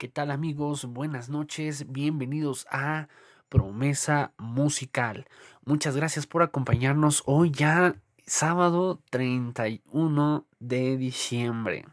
¿Qué 0.00 0.08
tal 0.08 0.30
amigos? 0.30 0.86
Buenas 0.86 1.28
noches, 1.28 1.92
bienvenidos 1.92 2.66
a 2.70 3.08
Promesa 3.50 4.32
Musical. 4.38 5.26
Muchas 5.66 5.94
gracias 5.94 6.26
por 6.26 6.42
acompañarnos 6.42 7.22
hoy 7.26 7.50
ya 7.50 7.96
sábado 8.26 9.02
31 9.10 10.46
de 10.58 10.96
diciembre 10.96 11.84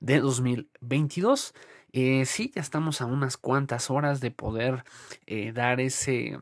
de 0.00 0.20
2022. 0.20 1.52
Eh, 1.92 2.24
sí, 2.24 2.50
ya 2.54 2.62
estamos 2.62 3.02
a 3.02 3.04
unas 3.04 3.36
cuantas 3.36 3.90
horas 3.90 4.22
de 4.22 4.30
poder 4.30 4.84
eh, 5.26 5.52
dar 5.52 5.80
ese 5.80 6.38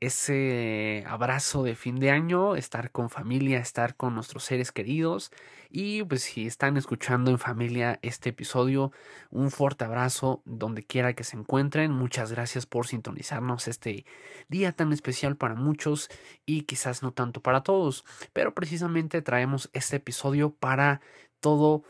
ese 0.00 1.04
abrazo 1.06 1.62
de 1.62 1.76
fin 1.76 2.00
de 2.00 2.10
año, 2.10 2.56
estar 2.56 2.90
con 2.90 3.10
familia, 3.10 3.58
estar 3.58 3.96
con 3.96 4.14
nuestros 4.14 4.44
seres 4.44 4.72
queridos. 4.72 5.30
Y 5.68 6.02
pues 6.04 6.22
si 6.22 6.46
están 6.46 6.78
escuchando 6.78 7.30
en 7.30 7.38
familia 7.38 7.98
este 8.02 8.30
episodio, 8.30 8.92
un 9.30 9.50
fuerte 9.50 9.84
abrazo 9.84 10.42
donde 10.46 10.82
quiera 10.82 11.12
que 11.12 11.22
se 11.22 11.36
encuentren. 11.36 11.92
Muchas 11.92 12.32
gracias 12.32 12.64
por 12.64 12.86
sintonizarnos 12.86 13.68
este 13.68 14.06
día 14.48 14.72
tan 14.72 14.92
especial 14.92 15.36
para 15.36 15.54
muchos 15.54 16.08
y 16.46 16.62
quizás 16.62 17.02
no 17.02 17.12
tanto 17.12 17.42
para 17.42 17.62
todos. 17.62 18.04
Pero 18.32 18.54
precisamente 18.54 19.20
traemos 19.20 19.68
este 19.74 19.96
episodio 19.96 20.50
para 20.54 21.02
todo 21.40 21.84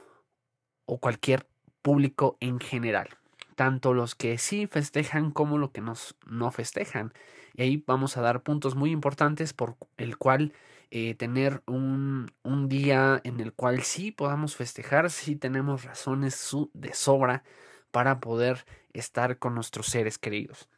o 0.85 0.99
cualquier 0.99 1.47
público 1.81 2.37
en 2.41 2.59
general. 2.59 3.09
Tanto 3.55 3.95
los 3.95 4.15
que 4.17 4.37
sí 4.39 4.67
festejan 4.67 5.31
como 5.31 5.59
los 5.59 5.71
que 5.71 5.81
nos 5.81 6.17
no 6.27 6.51
festejan. 6.51 7.13
Y 7.61 7.63
ahí 7.63 7.85
vamos 7.87 8.17
a 8.17 8.23
dar 8.23 8.43
puntos 8.43 8.75
muy 8.75 8.91
importantes 8.91 9.53
por 9.53 9.77
el 9.99 10.17
cual 10.17 10.55
eh, 10.91 11.15
tener 11.15 11.63
un, 11.67 12.33
un, 12.43 12.71
día 12.71 13.21
en 13.23 13.39
el 13.39 13.53
cual 13.53 13.83
sí 13.83 14.13
podamos 14.13 14.57
festejar, 14.57 15.11
sí 15.11 15.37
tenemos 15.37 15.85
razones 15.85 16.57
de 16.73 16.95
sobra 16.95 17.45
para 17.91 18.19
poder 18.19 18.65
estar 18.95 19.39
con 19.39 19.55
nuestros 19.55 19.89
seres 19.89 20.17
queridos. 20.17 20.71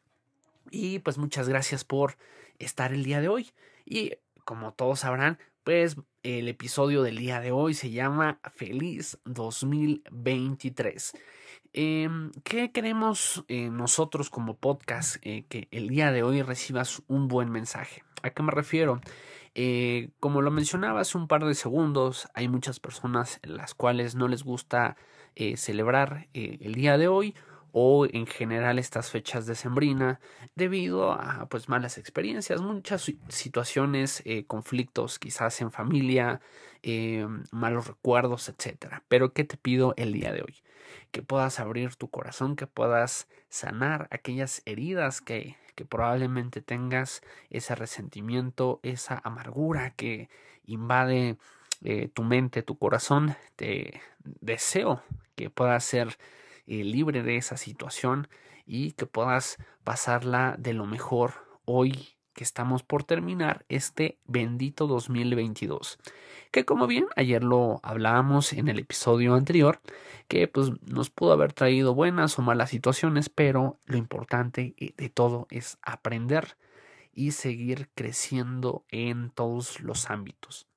Y 0.72 0.98
pues 0.98 1.18
muchas 1.18 1.48
gracias 1.48 1.84
por 1.84 2.16
estar 2.58 2.92
el 2.92 3.04
día 3.04 3.20
de 3.20 3.28
hoy. 3.28 3.52
Y 3.84 4.14
como 4.44 4.72
todos 4.72 4.98
sabrán, 5.00 5.38
pues 5.62 5.94
el 6.24 6.48
episodio 6.48 7.04
del 7.04 7.16
día 7.16 7.38
de 7.38 7.52
hoy 7.52 7.74
se 7.74 7.92
llama 7.92 8.40
Feliz 8.56 9.20
2023. 9.24 11.12
Em, 11.74 12.32
¿Qué 12.44 12.70
queremos 12.70 13.44
eh, 13.48 13.70
nosotros 13.70 14.28
como 14.28 14.56
podcast? 14.56 15.16
Eh, 15.22 15.46
que 15.48 15.68
el 15.70 15.88
día 15.88 16.12
de 16.12 16.22
hoy 16.22 16.42
recibas 16.42 17.02
un 17.08 17.28
buen 17.28 17.50
mensaje. 17.50 18.04
¿A 18.22 18.30
qué 18.30 18.42
me 18.42 18.50
refiero? 18.50 19.00
Eh, 19.54 20.10
como 20.20 20.42
lo 20.42 20.50
mencionaba 20.50 21.00
hace 21.00 21.16
un 21.16 21.28
par 21.28 21.46
de 21.46 21.54
segundos, 21.54 22.28
hay 22.34 22.48
muchas 22.48 22.78
personas 22.78 23.40
en 23.42 23.56
las 23.56 23.74
cuales 23.74 24.14
no 24.14 24.28
les 24.28 24.42
gusta 24.44 24.96
celebrar 25.56 26.28
el 26.34 26.74
día 26.74 26.98
de 26.98 27.08
hoy 27.08 27.34
o 27.72 28.06
en 28.06 28.26
general 28.26 28.78
estas 28.78 29.10
fechas 29.10 29.46
de 29.46 29.54
sembrina 29.54 30.20
debido 30.54 31.12
a 31.12 31.46
pues 31.50 31.68
malas 31.68 31.98
experiencias, 31.98 32.60
muchas 32.60 33.12
situaciones, 33.28 34.22
conflictos 34.46 35.18
quizás 35.18 35.60
en 35.60 35.72
familia, 35.72 36.40
malos 37.50 37.86
recuerdos, 37.86 38.48
etcétera. 38.48 39.02
Pero 39.08 39.32
¿qué 39.32 39.44
te 39.44 39.56
pido 39.56 39.94
el 39.96 40.12
día 40.12 40.32
de 40.32 40.42
hoy? 40.42 40.62
que 41.10 41.22
puedas 41.22 41.60
abrir 41.60 41.94
tu 41.96 42.08
corazón, 42.08 42.56
que 42.56 42.66
puedas 42.66 43.28
sanar 43.48 44.08
aquellas 44.10 44.62
heridas 44.64 45.20
que, 45.20 45.56
que 45.74 45.84
probablemente 45.84 46.62
tengas, 46.62 47.22
ese 47.50 47.74
resentimiento, 47.74 48.80
esa 48.82 49.20
amargura 49.24 49.90
que 49.90 50.28
invade 50.64 51.36
eh, 51.84 52.08
tu 52.12 52.24
mente, 52.24 52.62
tu 52.62 52.78
corazón. 52.78 53.36
Te 53.56 54.00
deseo 54.24 55.02
que 55.36 55.50
puedas 55.50 55.84
ser 55.84 56.18
eh, 56.66 56.84
libre 56.84 57.22
de 57.22 57.36
esa 57.36 57.56
situación 57.56 58.28
y 58.64 58.92
que 58.92 59.06
puedas 59.06 59.58
pasarla 59.84 60.56
de 60.58 60.72
lo 60.72 60.86
mejor 60.86 61.32
hoy 61.64 62.16
que 62.34 62.44
estamos 62.44 62.82
por 62.82 63.04
terminar 63.04 63.64
este 63.68 64.18
bendito 64.24 64.86
2022 64.86 65.98
que 66.52 66.66
como 66.66 66.86
bien 66.86 67.06
ayer 67.16 67.42
lo 67.42 67.80
hablábamos 67.82 68.52
en 68.52 68.68
el 68.68 68.78
episodio 68.78 69.34
anterior, 69.34 69.80
que 70.28 70.46
pues 70.46 70.70
nos 70.82 71.08
pudo 71.08 71.32
haber 71.32 71.54
traído 71.54 71.94
buenas 71.94 72.38
o 72.38 72.42
malas 72.42 72.70
situaciones, 72.70 73.30
pero 73.30 73.80
lo 73.86 73.96
importante 73.96 74.74
de 74.78 75.08
todo 75.08 75.48
es 75.50 75.78
aprender 75.80 76.58
y 77.10 77.32
seguir 77.32 77.88
creciendo 77.94 78.84
en 78.90 79.30
todos 79.30 79.80
los 79.80 80.10
ámbitos. 80.10 80.68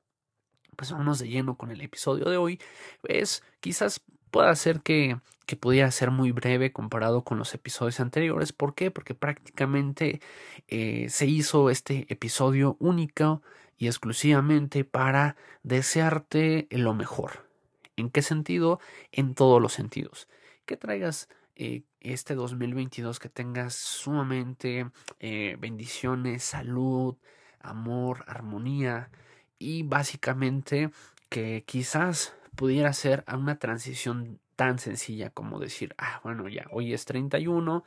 Pues 0.78 0.92
vámonos 0.92 1.20
de 1.20 1.28
lleno 1.28 1.58
con 1.58 1.72
el 1.72 1.82
episodio 1.82 2.30
de 2.30 2.38
hoy. 2.38 2.62
Pues 3.02 3.44
quizás 3.60 4.02
pueda 4.36 4.54
ser 4.58 4.82
que, 4.82 5.18
que 5.46 5.56
pudiera 5.56 5.90
ser 5.92 6.12
muy 6.12 6.34
breve 6.34 6.74
comparado 6.74 7.24
con 7.24 7.38
los 7.38 7.54
episodios 7.54 8.02
anteriores. 8.02 8.52
¿Por 8.52 8.76
qué? 8.76 8.92
Porque 8.92 9.16
prácticamente 9.16 10.20
eh, 10.68 11.08
se 11.08 11.26
hizo 11.26 11.70
este 11.70 12.06
episodio 12.10 12.76
único 12.82 13.42
y 13.78 13.88
exclusivamente 13.88 14.84
para 14.84 15.38
desearte 15.64 16.68
lo 16.70 16.94
mejor. 16.94 17.48
¿En 17.96 18.10
qué 18.10 18.22
sentido? 18.22 18.82
En 19.14 19.36
todos 19.36 19.62
los 19.62 19.72
sentidos. 19.72 20.28
Que 20.66 20.76
traigas 20.76 21.30
eh, 21.56 21.84
este 22.02 22.36
2022, 22.36 23.20
que 23.20 23.30
tengas 23.30 23.74
sumamente 23.74 24.92
eh, 25.22 25.56
bendiciones, 25.62 26.44
salud, 26.44 27.16
amor, 27.62 28.26
armonía 28.28 29.12
y 29.60 29.84
básicamente 29.84 30.90
que 31.30 31.64
quizás 31.66 32.36
pudiera 32.56 32.92
ser 32.94 33.24
una 33.32 33.60
transición 33.60 34.40
tan 34.56 34.80
sencilla 34.80 35.30
como 35.30 35.60
decir, 35.60 35.94
ah, 35.98 36.22
bueno, 36.24 36.48
ya, 36.48 36.66
hoy 36.72 36.94
es 36.94 37.06
31 37.06 37.84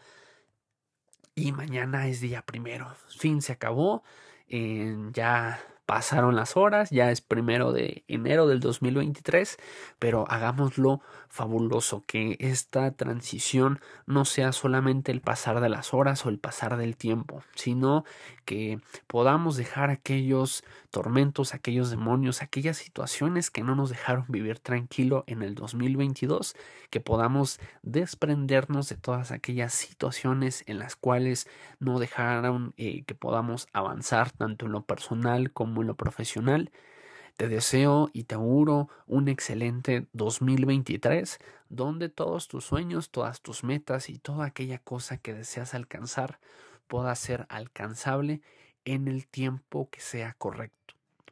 y 1.34 1.52
mañana 1.52 2.08
es 2.08 2.20
día 2.20 2.42
primero. 2.42 2.94
Fin, 3.16 3.42
se 3.42 3.52
acabó. 3.52 4.02
ya 4.48 5.60
pasaron 5.86 6.36
las 6.36 6.56
horas, 6.56 6.90
ya 6.90 7.10
es 7.10 7.22
primero 7.22 7.72
de 7.72 8.04
enero 8.08 8.46
del 8.46 8.60
2023, 8.60 9.56
pero 9.98 10.28
hagámoslo 10.28 11.00
fabuloso, 11.28 12.04
que 12.06 12.36
esta 12.40 12.90
transición 12.92 13.80
no 14.06 14.24
sea 14.24 14.52
solamente 14.52 15.12
el 15.12 15.20
pasar 15.20 15.60
de 15.60 15.68
las 15.68 15.94
horas 15.94 16.24
o 16.24 16.28
el 16.28 16.38
pasar 16.38 16.76
del 16.76 16.96
tiempo, 16.96 17.42
sino 17.54 18.04
que 18.44 18.80
podamos 19.06 19.56
dejar 19.56 19.90
aquellos 19.90 20.64
tormentos, 20.90 21.54
aquellos 21.54 21.90
demonios, 21.90 22.42
aquellas 22.42 22.78
situaciones 22.78 23.50
que 23.50 23.62
no 23.62 23.74
nos 23.74 23.90
dejaron 23.90 24.24
vivir 24.28 24.58
tranquilo 24.58 25.24
en 25.26 25.42
el 25.42 25.54
2022, 25.54 26.56
que 26.90 27.00
podamos 27.00 27.60
desprendernos 27.82 28.88
de 28.88 28.96
todas 28.96 29.30
aquellas 29.30 29.74
situaciones 29.74 30.64
en 30.66 30.78
las 30.78 30.96
cuales 30.96 31.46
no 31.78 31.98
dejaron 31.98 32.74
eh, 32.76 33.04
que 33.04 33.14
podamos 33.14 33.68
avanzar 33.72 34.30
tanto 34.30 34.66
en 34.66 34.72
lo 34.72 34.82
personal 34.82 35.52
como 35.52 35.82
en 35.82 35.88
lo 35.88 35.96
profesional 35.96 36.70
te 37.38 37.46
deseo 37.46 38.10
y 38.12 38.24
te 38.24 38.34
auguro 38.34 38.88
un 39.06 39.28
excelente 39.28 40.08
2023 40.12 41.38
donde 41.68 42.08
todos 42.08 42.48
tus 42.48 42.64
sueños, 42.64 43.10
todas 43.10 43.42
tus 43.42 43.62
metas 43.62 44.10
y 44.10 44.18
toda 44.18 44.46
aquella 44.46 44.80
cosa 44.80 45.18
que 45.18 45.34
deseas 45.34 45.72
alcanzar 45.72 46.40
pueda 46.88 47.14
ser 47.14 47.46
alcanzable 47.48 48.42
en 48.84 49.06
el 49.06 49.28
tiempo 49.28 49.88
que 49.88 50.00
sea 50.00 50.34
correcto. 50.34 50.77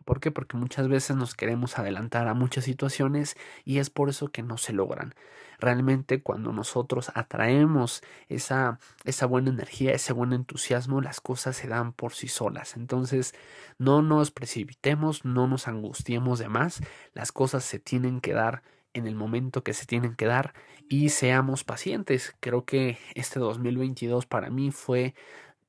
¿Por 0.07 0.21
qué? 0.21 0.31
Porque 0.31 0.57
muchas 0.57 0.87
veces 0.87 1.17
nos 1.17 1.35
queremos 1.35 1.81
adelantar 1.81 2.29
a 2.29 2.35
muchas 2.35 2.63
situaciones 2.65 3.37
y 3.65 3.79
es 3.79 3.91
por 3.91 4.09
eso 4.09 4.29
que 4.29 4.45
no 4.45 4.57
se 4.57 4.73
logran. 4.73 5.17
Realmente 5.59 6.23
cuando 6.23 6.53
nosotros 6.53 7.11
atraemos 7.15 8.03
esa, 8.29 8.79
esa 9.05 9.27
buena 9.27 9.51
energía, 9.51 9.91
ese 9.93 10.13
buen 10.13 10.33
entusiasmo, 10.33 11.01
las 11.01 11.21
cosas 11.21 11.57
se 11.57 11.67
dan 11.67 11.93
por 11.93 12.15
sí 12.15 12.29
solas. 12.29 12.77
Entonces 12.77 13.35
no 13.79 14.01
nos 14.01 14.31
precipitemos, 14.31 15.25
no 15.25 15.49
nos 15.49 15.67
angustiemos 15.67 16.39
de 16.39 16.49
más, 16.49 16.83
las 17.13 17.33
cosas 17.33 17.65
se 17.65 17.81
tienen 17.81 18.21
que 18.21 18.33
dar 18.33 18.63
en 18.93 19.09
el 19.09 19.17
momento 19.17 19.65
que 19.65 19.75
se 19.75 19.87
tienen 19.87 20.15
que 20.15 20.27
dar 20.27 20.55
y 20.89 21.09
seamos 21.09 21.65
pacientes. 21.65 22.37
Creo 22.39 22.65
que 22.65 22.97
este 23.17 23.41
2022 23.41 24.27
para 24.27 24.51
mí 24.51 24.71
fue 24.71 25.15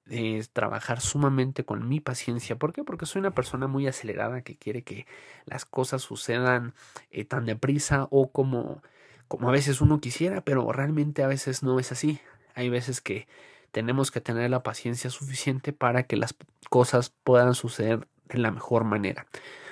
es 0.09 0.51
trabajar 0.51 1.01
sumamente 1.01 1.65
con 1.65 1.87
mi 1.87 1.99
paciencia. 1.99 2.57
¿Por 2.57 2.73
qué? 2.73 2.83
Porque 2.83 3.05
soy 3.05 3.19
una 3.19 3.31
persona 3.31 3.67
muy 3.67 3.87
acelerada 3.87 4.41
que 4.41 4.55
quiere 4.55 4.83
que 4.83 5.05
las 5.45 5.65
cosas 5.65 6.01
sucedan 6.01 6.73
eh, 7.11 7.25
tan 7.25 7.45
deprisa 7.45 8.07
o 8.09 8.31
como, 8.31 8.81
como 9.27 9.49
a 9.49 9.51
veces 9.51 9.81
uno 9.81 9.99
quisiera, 9.99 10.41
pero 10.41 10.71
realmente 10.71 11.23
a 11.23 11.27
veces 11.27 11.63
no 11.63 11.79
es 11.79 11.91
así. 11.91 12.19
Hay 12.55 12.69
veces 12.69 13.01
que 13.01 13.27
tenemos 13.71 14.11
que 14.11 14.21
tener 14.21 14.49
la 14.49 14.63
paciencia 14.63 15.09
suficiente 15.09 15.73
para 15.73 16.03
que 16.03 16.15
las 16.15 16.35
cosas 16.69 17.13
puedan 17.23 17.53
suceder 17.53 18.07
de 18.25 18.39
la 18.39 18.51
mejor 18.51 18.83
manera. 18.83 19.27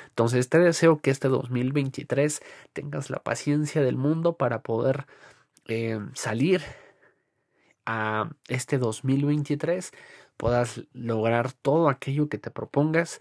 Entonces 0.09 0.47
te 0.47 0.59
deseo 0.59 0.99
que 0.99 1.11
este 1.11 1.27
2023 1.27 2.41
tengas 2.73 3.09
la 3.09 3.19
paciencia 3.19 3.81
del 3.81 3.97
mundo 3.97 4.37
para 4.37 4.61
poder 4.61 5.07
eh, 5.67 5.99
salir 6.13 6.61
a 7.85 8.29
este 8.47 8.77
2023 8.77 9.91
puedas 10.37 10.83
lograr 10.93 11.51
todo 11.53 11.89
aquello 11.89 12.29
que 12.29 12.37
te 12.37 12.51
propongas 12.51 13.19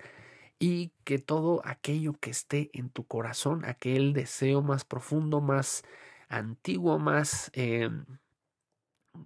y 0.59 0.93
que 1.05 1.19
todo 1.19 1.63
aquello 1.65 2.15
que 2.15 2.31
esté 2.31 2.71
en 2.73 2.91
tu 2.91 3.07
corazón, 3.07 3.65
aquel 3.65 4.13
deseo 4.15 4.63
más 4.63 4.85
profundo, 4.85 5.41
más 5.41 5.85
antiguo, 6.29 6.99
más 6.99 7.51
eh, 7.55 7.91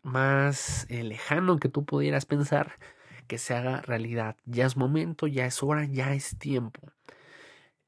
más 0.02 0.86
eh, 0.90 1.02
lejano 1.02 1.58
que 1.58 1.68
tú 1.68 1.84
pudieras 1.84 2.26
pensar 2.26 2.78
que 3.26 3.38
se 3.38 3.54
haga 3.54 3.82
realidad. 3.82 4.36
Ya 4.46 4.66
es 4.66 4.76
momento, 4.76 5.26
ya 5.26 5.46
es 5.46 5.62
hora, 5.62 5.84
ya 5.86 6.14
es 6.14 6.38
tiempo. 6.38 6.80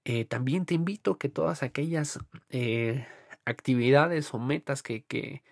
Eh, 0.04 0.24
también 0.24 0.66
te 0.66 0.74
invito 0.74 1.12
a 1.12 1.18
que 1.18 1.28
todas 1.28 1.62
aquellas 1.62 2.18
eh, 2.50 3.06
actividades 3.44 4.32
o 4.34 4.38
metas 4.38 4.82
que, 4.82 5.04
que 5.04 5.42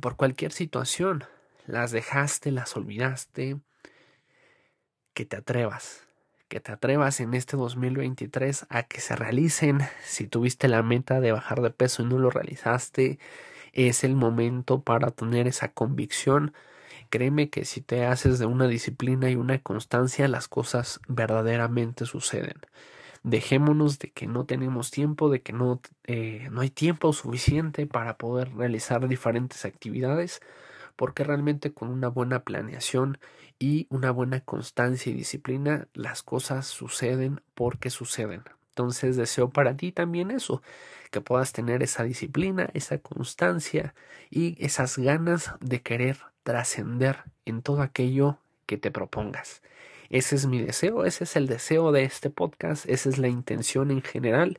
por 0.00 0.16
cualquier 0.16 0.52
situación 0.52 1.24
las 1.66 1.90
dejaste, 1.90 2.50
las 2.50 2.76
olvidaste, 2.76 3.58
que 5.14 5.24
te 5.24 5.36
atrevas, 5.36 6.02
que 6.48 6.60
te 6.60 6.72
atrevas 6.72 7.20
en 7.20 7.34
este 7.34 7.56
2023 7.56 8.66
a 8.68 8.82
que 8.84 9.00
se 9.00 9.16
realicen. 9.16 9.80
Si 10.04 10.26
tuviste 10.26 10.68
la 10.68 10.82
meta 10.82 11.20
de 11.20 11.32
bajar 11.32 11.62
de 11.62 11.70
peso 11.70 12.02
y 12.02 12.06
no 12.06 12.18
lo 12.18 12.30
realizaste, 12.30 13.18
es 13.72 14.04
el 14.04 14.14
momento 14.14 14.82
para 14.82 15.10
tener 15.10 15.46
esa 15.46 15.68
convicción. 15.68 16.52
Créeme 17.10 17.50
que 17.50 17.64
si 17.64 17.80
te 17.82 18.06
haces 18.06 18.38
de 18.38 18.46
una 18.46 18.68
disciplina 18.68 19.30
y 19.30 19.36
una 19.36 19.58
constancia, 19.58 20.28
las 20.28 20.48
cosas 20.48 21.00
verdaderamente 21.08 22.06
suceden. 22.06 22.56
Dejémonos 23.22 23.98
de 23.98 24.10
que 24.10 24.26
no 24.26 24.46
tenemos 24.46 24.90
tiempo, 24.90 25.30
de 25.30 25.42
que 25.42 25.52
no, 25.52 25.80
eh, 26.04 26.48
no 26.50 26.60
hay 26.60 26.70
tiempo 26.70 27.12
suficiente 27.12 27.86
para 27.86 28.16
poder 28.16 28.52
realizar 28.54 29.06
diferentes 29.08 29.64
actividades, 29.64 30.40
porque 30.96 31.24
realmente 31.24 31.72
con 31.72 31.88
una 31.88 32.08
buena 32.08 32.44
planeación 32.44 33.18
y 33.58 33.86
una 33.90 34.10
buena 34.10 34.40
constancia 34.40 35.10
y 35.12 35.14
disciplina, 35.14 35.88
las 35.94 36.22
cosas 36.22 36.66
suceden 36.66 37.40
porque 37.54 37.90
suceden. 37.90 38.42
Entonces 38.70 39.16
deseo 39.16 39.50
para 39.50 39.76
ti 39.76 39.92
también 39.92 40.30
eso, 40.30 40.62
que 41.10 41.20
puedas 41.20 41.52
tener 41.52 41.82
esa 41.82 42.04
disciplina, 42.04 42.70
esa 42.72 42.98
constancia 42.98 43.94
y 44.30 44.56
esas 44.64 44.96
ganas 44.96 45.52
de 45.60 45.82
querer 45.82 46.18
trascender 46.42 47.24
en 47.44 47.62
todo 47.62 47.82
aquello 47.82 48.38
que 48.66 48.78
te 48.78 48.90
propongas. 48.90 49.62
Ese 50.08 50.36
es 50.36 50.46
mi 50.46 50.60
deseo, 50.62 51.04
ese 51.04 51.24
es 51.24 51.36
el 51.36 51.46
deseo 51.46 51.92
de 51.92 52.04
este 52.04 52.30
podcast, 52.30 52.88
esa 52.88 53.08
es 53.08 53.18
la 53.18 53.28
intención 53.28 53.90
en 53.90 54.02
general, 54.02 54.58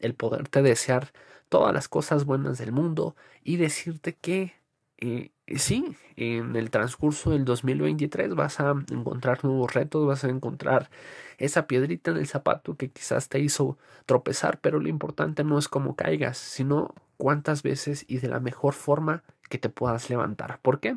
el 0.00 0.14
poderte 0.14 0.62
desear 0.62 1.12
todas 1.48 1.72
las 1.72 1.88
cosas 1.88 2.24
buenas 2.24 2.58
del 2.58 2.72
mundo 2.72 3.14
y 3.44 3.56
decirte 3.56 4.14
que 4.14 4.54
eh, 5.04 5.32
sí, 5.58 5.96
en 6.14 6.54
el 6.54 6.70
transcurso 6.70 7.30
del 7.30 7.44
2023 7.44 8.36
vas 8.36 8.60
a 8.60 8.70
encontrar 8.92 9.44
nuevos 9.44 9.74
retos, 9.74 10.06
vas 10.06 10.22
a 10.22 10.28
encontrar 10.28 10.90
esa 11.38 11.66
piedrita 11.66 12.12
en 12.12 12.18
el 12.18 12.28
zapato 12.28 12.76
que 12.76 12.88
quizás 12.88 13.28
te 13.28 13.40
hizo 13.40 13.78
tropezar, 14.06 14.60
pero 14.60 14.78
lo 14.78 14.88
importante 14.88 15.42
no 15.42 15.58
es 15.58 15.66
cómo 15.66 15.96
caigas, 15.96 16.38
sino 16.38 16.94
cuántas 17.16 17.64
veces 17.64 18.04
y 18.06 18.18
de 18.18 18.28
la 18.28 18.38
mejor 18.38 18.74
forma 18.74 19.24
que 19.48 19.58
te 19.58 19.68
puedas 19.68 20.08
levantar. 20.08 20.60
¿Por 20.62 20.78
qué? 20.78 20.96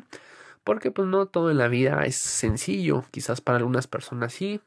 Porque 0.62 0.92
pues 0.92 1.08
no 1.08 1.26
todo 1.26 1.50
en 1.50 1.58
la 1.58 1.66
vida 1.66 2.04
es 2.04 2.16
sencillo, 2.16 3.04
quizás 3.10 3.40
para 3.40 3.58
algunas 3.58 3.88
personas 3.88 4.32
sí, 4.34 4.60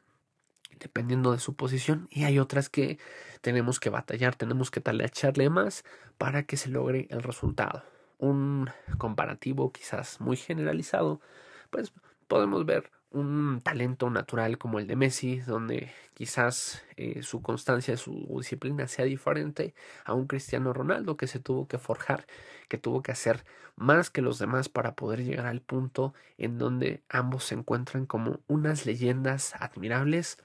dependiendo 0.80 1.32
de 1.32 1.38
su 1.38 1.54
posición, 1.54 2.08
y 2.10 2.24
hay 2.24 2.38
otras 2.38 2.68
que 2.68 2.98
tenemos 3.40 3.80
que 3.80 3.88
batallar, 3.88 4.34
tenemos 4.34 4.70
que 4.70 4.82
echarle 4.84 5.48
más 5.48 5.82
para 6.18 6.42
que 6.42 6.58
se 6.58 6.68
logre 6.68 7.06
el 7.10 7.22
resultado 7.22 7.84
un 8.20 8.70
comparativo 8.98 9.72
quizás 9.72 10.20
muy 10.20 10.36
generalizado, 10.36 11.20
pues 11.70 11.92
podemos 12.28 12.64
ver 12.66 12.90
un 13.10 13.60
talento 13.62 14.08
natural 14.08 14.56
como 14.56 14.78
el 14.78 14.86
de 14.86 14.94
Messi, 14.94 15.40
donde 15.40 15.90
quizás 16.14 16.84
eh, 16.96 17.22
su 17.22 17.42
constancia, 17.42 17.96
su 17.96 18.28
disciplina 18.38 18.86
sea 18.86 19.04
diferente 19.04 19.74
a 20.04 20.14
un 20.14 20.26
Cristiano 20.26 20.72
Ronaldo 20.72 21.16
que 21.16 21.26
se 21.26 21.40
tuvo 21.40 21.66
que 21.66 21.78
forjar, 21.78 22.26
que 22.68 22.78
tuvo 22.78 23.02
que 23.02 23.10
hacer 23.10 23.44
más 23.74 24.10
que 24.10 24.22
los 24.22 24.38
demás 24.38 24.68
para 24.68 24.94
poder 24.94 25.24
llegar 25.24 25.46
al 25.46 25.60
punto 25.60 26.14
en 26.38 26.58
donde 26.58 27.02
ambos 27.08 27.44
se 27.44 27.54
encuentran 27.54 28.06
como 28.06 28.40
unas 28.46 28.86
leyendas 28.86 29.54
admirables 29.58 30.38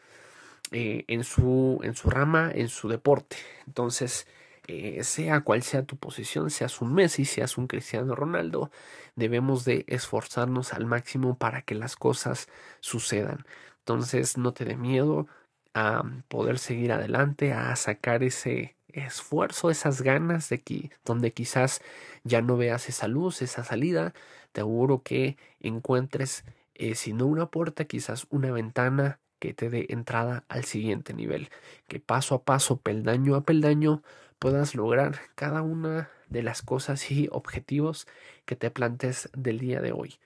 eh, 0.72 1.04
en, 1.08 1.24
su, 1.24 1.80
en 1.84 1.96
su 1.96 2.10
rama, 2.10 2.50
en 2.52 2.70
su 2.70 2.88
deporte. 2.88 3.38
Entonces, 3.68 4.28
eh, 4.68 5.04
sea 5.04 5.42
cual 5.42 5.64
sea 5.64 5.84
tu 5.86 5.98
posición, 5.98 6.50
seas 6.50 6.82
un 6.82 6.94
Messi, 6.94 7.26
seas 7.26 7.58
un 7.58 7.68
Cristiano 7.68 8.16
Ronaldo, 8.16 8.72
debemos 9.16 9.66
de 9.66 9.86
esforzarnos 9.88 10.74
al 10.74 10.86
máximo 10.86 11.38
para 11.38 11.62
que 11.64 11.76
las 11.76 11.96
cosas 11.96 12.48
sucedan. 12.80 13.46
Entonces 13.80 14.38
no 14.38 14.54
te 14.54 14.66
dé 14.66 14.76
miedo 14.76 15.28
a 15.74 16.04
poder 16.30 16.58
seguir 16.60 16.92
adelante, 16.92 17.54
a 17.54 17.76
sacar 17.76 18.24
ese 18.24 18.76
esfuerzo, 18.88 19.70
esas 19.70 20.02
ganas 20.02 20.50
de 20.50 20.62
que 20.62 20.92
donde 21.04 21.34
quizás 21.34 21.82
ya 22.24 22.42
no 22.42 22.58
veas 22.58 22.90
esa 22.90 23.08
luz, 23.08 23.42
esa 23.42 23.64
salida, 23.64 24.14
te 24.52 24.62
aseguro 24.62 25.04
que 25.04 25.38
encuentres, 25.60 26.46
eh, 26.76 26.96
si 26.96 27.14
no 27.14 27.26
una 27.28 27.48
puerta, 27.48 27.86
quizás 27.86 28.26
una 28.30 28.52
ventana 28.52 29.20
que 29.40 29.54
te 29.54 29.70
dé 29.70 29.88
entrada 29.90 30.46
al 30.48 30.64
siguiente 30.66 31.14
nivel, 31.14 31.50
que 31.88 32.00
paso 32.00 32.36
a 32.36 32.44
paso, 32.44 32.78
peldaño 32.78 33.36
a 33.36 33.42
peldaño, 33.44 34.02
puedas 34.40 34.76
lograr 34.76 35.20
cada 35.36 35.62
una 35.62 36.10
de 36.30 36.44
las 36.44 36.62
cosas 36.62 37.12
y 37.12 37.28
objetivos 37.32 38.08
que 38.46 38.56
te 38.56 38.72
plantes 38.72 39.30
del 39.34 39.60
día 39.60 39.82
de 39.82 39.92
hoy. 39.92 40.20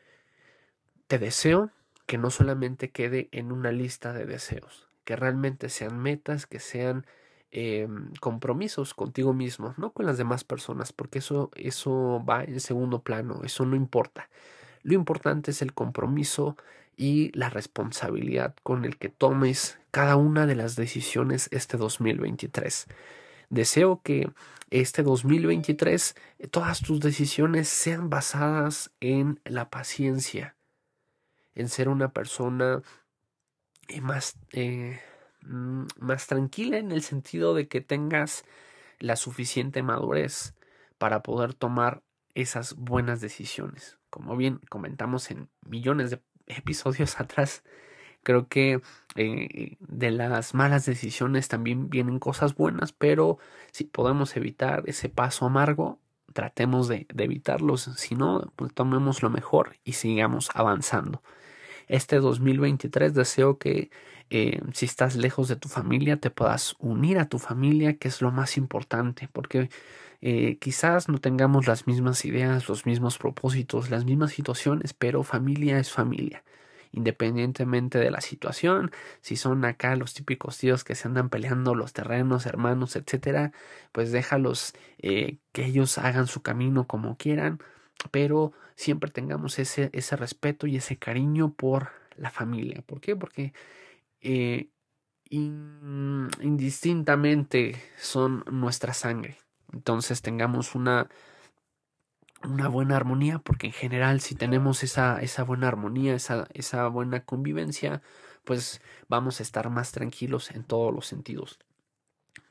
Te 1.07 1.19
deseo 1.19 1.71
que 2.05 2.17
no 2.17 2.29
solamente 2.31 2.91
quede 2.91 3.29
en 3.31 3.51
una 3.51 3.71
lista 3.71 4.13
de 4.13 4.25
deseos, 4.25 4.87
que 5.03 5.15
realmente 5.15 5.69
sean 5.69 5.99
metas, 5.99 6.45
que 6.47 6.59
sean 6.59 7.05
em, 7.51 8.13
compromisos 8.19 8.93
contigo 8.93 9.33
mismo, 9.33 9.73
no 9.77 9.91
con 9.91 10.05
las 10.05 10.17
demás 10.17 10.43
personas, 10.43 10.93
porque 10.93 11.19
eso, 11.19 11.51
eso 11.55 12.23
va 12.27 12.43
en 12.43 12.59
segundo 12.59 13.03
plano, 13.03 13.41
eso 13.43 13.65
no 13.65 13.75
importa. 13.75 14.29
Lo 14.83 14.93
importante 14.93 15.51
es 15.51 15.61
el 15.61 15.73
compromiso 15.73 16.55
y 16.95 17.31
la 17.37 17.49
responsabilidad 17.49 18.55
con 18.63 18.85
el 18.85 18.97
que 18.97 19.09
tomes 19.09 19.79
cada 19.91 20.15
una 20.15 20.45
de 20.45 20.55
las 20.55 20.75
decisiones 20.75 21.47
este 21.51 21.77
2023. 21.77 22.87
Deseo 23.49 24.01
que 24.01 24.29
este 24.69 25.01
2023 25.03 26.15
eh, 26.37 26.47
todas 26.47 26.81
tus 26.81 26.99
decisiones 26.99 27.67
sean 27.67 28.09
basadas 28.09 28.91
en 28.99 29.39
la 29.43 29.69
paciencia, 29.69 30.55
en 31.55 31.69
ser 31.69 31.89
una 31.89 32.13
persona 32.13 32.83
eh, 33.87 34.01
más, 34.01 34.37
eh, 34.51 34.99
mm, 35.41 35.85
más 35.99 36.27
tranquila 36.27 36.77
en 36.77 36.91
el 36.91 37.01
sentido 37.01 37.53
de 37.55 37.67
que 37.67 37.81
tengas 37.81 38.45
la 38.99 39.15
suficiente 39.15 39.81
madurez 39.81 40.53
para 40.97 41.23
poder 41.23 41.53
tomar 41.53 42.03
esas 42.35 42.75
buenas 42.75 43.21
decisiones. 43.21 43.97
Como 44.09 44.37
bien 44.37 44.59
comentamos 44.69 45.31
en 45.31 45.49
millones 45.65 46.11
de 46.11 46.21
episodios 46.47 47.19
atrás, 47.19 47.63
Creo 48.23 48.47
que 48.47 48.81
eh, 49.15 49.77
de 49.79 50.11
las 50.11 50.53
malas 50.53 50.85
decisiones 50.85 51.47
también 51.47 51.89
vienen 51.89 52.19
cosas 52.19 52.55
buenas, 52.55 52.91
pero 52.91 53.39
si 53.71 53.85
podemos 53.85 54.35
evitar 54.35 54.83
ese 54.87 55.09
paso 55.09 55.45
amargo, 55.45 55.99
tratemos 56.33 56.87
de, 56.87 57.07
evitarlos. 57.17 57.89
Si 57.97 58.15
no, 58.15 58.51
pues 58.55 58.73
tomemos 58.73 59.23
lo 59.23 59.29
mejor 59.29 59.77
y 59.83 59.93
sigamos 59.93 60.49
avanzando. 60.53 61.23
Este 61.87 62.17
2023 62.17 63.13
deseo 63.13 63.57
que 63.57 63.89
eh, 64.29 64.61
si 64.73 64.85
estás 64.85 65.15
lejos 65.15 65.47
de 65.47 65.55
tu 65.55 65.69
familia 65.69 66.17
te 66.17 66.29
puedas 66.29 66.75
unir 66.79 67.19
a 67.19 67.29
tu 67.29 67.39
familia, 67.39 67.97
que 67.97 68.09
es 68.09 68.21
lo 68.21 68.31
más 68.31 68.57
importante, 68.57 69.29
porque 69.33 69.69
eh, 70.21 70.57
quizás 70.59 71.09
no 71.09 71.19
tengamos 71.19 71.67
las 71.67 71.87
mismas 71.87 72.25
ideas, 72.25 72.69
los 72.69 72.85
mismos 72.85 73.17
propósitos, 73.17 73.89
las 73.89 74.05
mismas 74.05 74.31
situaciones, 74.33 74.93
pero 74.93 75.23
familia 75.23 75.79
es 75.79 75.91
familia 75.91 76.43
independientemente 76.91 77.99
de 77.99 78.11
la 78.11 78.21
situación, 78.21 78.91
si 79.21 79.35
son 79.35 79.65
acá 79.65 79.95
los 79.95 80.13
típicos 80.13 80.57
tíos 80.57 80.83
que 80.83 80.95
se 80.95 81.07
andan 81.07 81.29
peleando 81.29 81.75
los 81.75 81.93
terrenos, 81.93 82.45
hermanos, 82.45 82.95
etcétera, 82.95 83.51
pues 83.91 84.11
déjalos 84.11 84.73
eh, 84.97 85.37
que 85.51 85.65
ellos 85.65 85.97
hagan 85.97 86.27
su 86.27 86.41
camino 86.41 86.87
como 86.87 87.17
quieran, 87.17 87.59
pero 88.11 88.53
siempre 88.75 89.11
tengamos 89.11 89.59
ese, 89.59 89.89
ese 89.93 90.15
respeto 90.15 90.67
y 90.67 90.77
ese 90.77 90.97
cariño 90.97 91.53
por 91.53 91.89
la 92.15 92.31
familia. 92.31 92.81
¿Por 92.85 93.01
qué? 93.01 93.15
Porque 93.15 93.53
eh, 94.21 94.69
indistintamente 95.29 97.81
son 97.97 98.43
nuestra 98.51 98.93
sangre. 98.93 99.37
Entonces 99.71 100.21
tengamos 100.21 100.75
una 100.75 101.07
una 102.43 102.67
buena 102.67 102.95
armonía, 102.95 103.39
porque 103.39 103.67
en 103.67 103.73
general 103.73 104.21
si 104.21 104.35
tenemos 104.35 104.83
esa, 104.83 105.21
esa 105.21 105.43
buena 105.43 105.67
armonía, 105.67 106.15
esa, 106.15 106.47
esa 106.53 106.87
buena 106.87 107.25
convivencia, 107.25 108.01
pues 108.43 108.81
vamos 109.07 109.39
a 109.39 109.43
estar 109.43 109.69
más 109.69 109.91
tranquilos 109.91 110.51
en 110.51 110.63
todos 110.63 110.93
los 110.93 111.05
sentidos. 111.07 111.59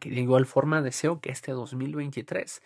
Que 0.00 0.11
de 0.11 0.21
igual 0.21 0.47
forma 0.47 0.83
deseo 0.83 1.21
que 1.21 1.30
este 1.30 1.52
2023 1.52 2.62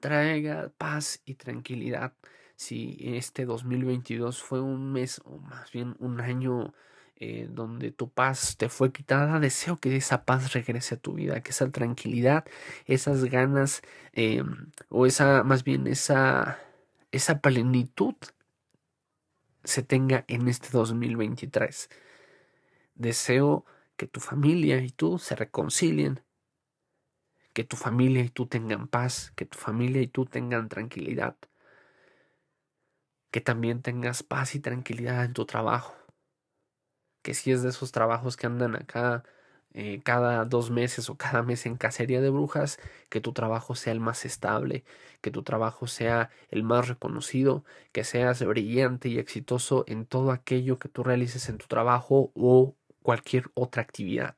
traiga 0.00 0.70
paz 0.78 1.20
y 1.24 1.34
tranquilidad. 1.34 2.12
Si 2.56 2.96
este 3.00 3.44
2022 3.44 4.42
fue 4.42 4.60
un 4.60 4.92
mes 4.92 5.20
o 5.24 5.38
más 5.38 5.72
bien 5.72 5.96
un 5.98 6.20
año 6.20 6.74
eh, 7.18 7.48
donde 7.50 7.92
tu 7.92 8.10
paz 8.10 8.56
te 8.58 8.68
fue 8.68 8.92
quitada, 8.92 9.40
deseo 9.40 9.78
que 9.78 9.96
esa 9.96 10.24
paz 10.24 10.52
regrese 10.52 10.96
a 10.96 10.98
tu 10.98 11.14
vida, 11.14 11.42
que 11.42 11.50
esa 11.50 11.70
tranquilidad, 11.70 12.44
esas 12.84 13.24
ganas 13.24 13.82
eh, 14.12 14.42
o 14.90 15.06
esa, 15.06 15.42
más 15.42 15.64
bien 15.64 15.86
esa 15.86 16.58
esa 17.16 17.40
plenitud 17.40 18.14
se 19.64 19.82
tenga 19.82 20.24
en 20.28 20.48
este 20.48 20.68
2023. 20.70 21.90
Deseo 22.94 23.64
que 23.96 24.06
tu 24.06 24.20
familia 24.20 24.78
y 24.78 24.90
tú 24.90 25.18
se 25.18 25.34
reconcilien, 25.34 26.22
que 27.52 27.64
tu 27.64 27.76
familia 27.76 28.22
y 28.22 28.28
tú 28.28 28.46
tengan 28.46 28.86
paz, 28.88 29.32
que 29.34 29.46
tu 29.46 29.58
familia 29.58 30.02
y 30.02 30.06
tú 30.06 30.26
tengan 30.26 30.68
tranquilidad, 30.68 31.36
que 33.30 33.40
también 33.40 33.82
tengas 33.82 34.22
paz 34.22 34.54
y 34.54 34.60
tranquilidad 34.60 35.24
en 35.24 35.32
tu 35.32 35.46
trabajo, 35.46 35.96
que 37.22 37.34
si 37.34 37.50
es 37.50 37.62
de 37.62 37.70
esos 37.70 37.92
trabajos 37.92 38.36
que 38.36 38.46
andan 38.46 38.76
acá 38.76 39.24
eh, 39.78 40.00
cada 40.02 40.46
dos 40.46 40.70
meses 40.70 41.10
o 41.10 41.16
cada 41.16 41.42
mes 41.42 41.66
en 41.66 41.76
cacería 41.76 42.22
de 42.22 42.30
brujas, 42.30 42.78
que 43.10 43.20
tu 43.20 43.34
trabajo 43.34 43.74
sea 43.74 43.92
el 43.92 44.00
más 44.00 44.24
estable, 44.24 44.84
que 45.20 45.30
tu 45.30 45.42
trabajo 45.42 45.86
sea 45.86 46.30
el 46.50 46.62
más 46.62 46.88
reconocido, 46.88 47.62
que 47.92 48.02
seas 48.02 48.42
brillante 48.42 49.10
y 49.10 49.18
exitoso 49.18 49.84
en 49.86 50.06
todo 50.06 50.30
aquello 50.30 50.78
que 50.78 50.88
tú 50.88 51.04
realices 51.04 51.50
en 51.50 51.58
tu 51.58 51.66
trabajo 51.66 52.32
o 52.34 52.74
cualquier 53.02 53.50
otra 53.52 53.82
actividad. 53.82 54.34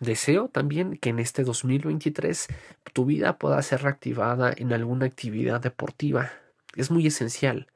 Deseo 0.00 0.48
también 0.48 0.98
que 0.98 1.08
en 1.08 1.18
este 1.18 1.42
2023 1.42 2.48
tu 2.92 3.06
vida 3.06 3.38
pueda 3.38 3.62
ser 3.62 3.84
reactivada 3.84 4.52
en 4.54 4.74
alguna 4.74 5.06
actividad 5.06 5.62
deportiva. 5.62 6.30
Es 6.74 6.90
muy 6.90 7.06
esencial. 7.06 7.68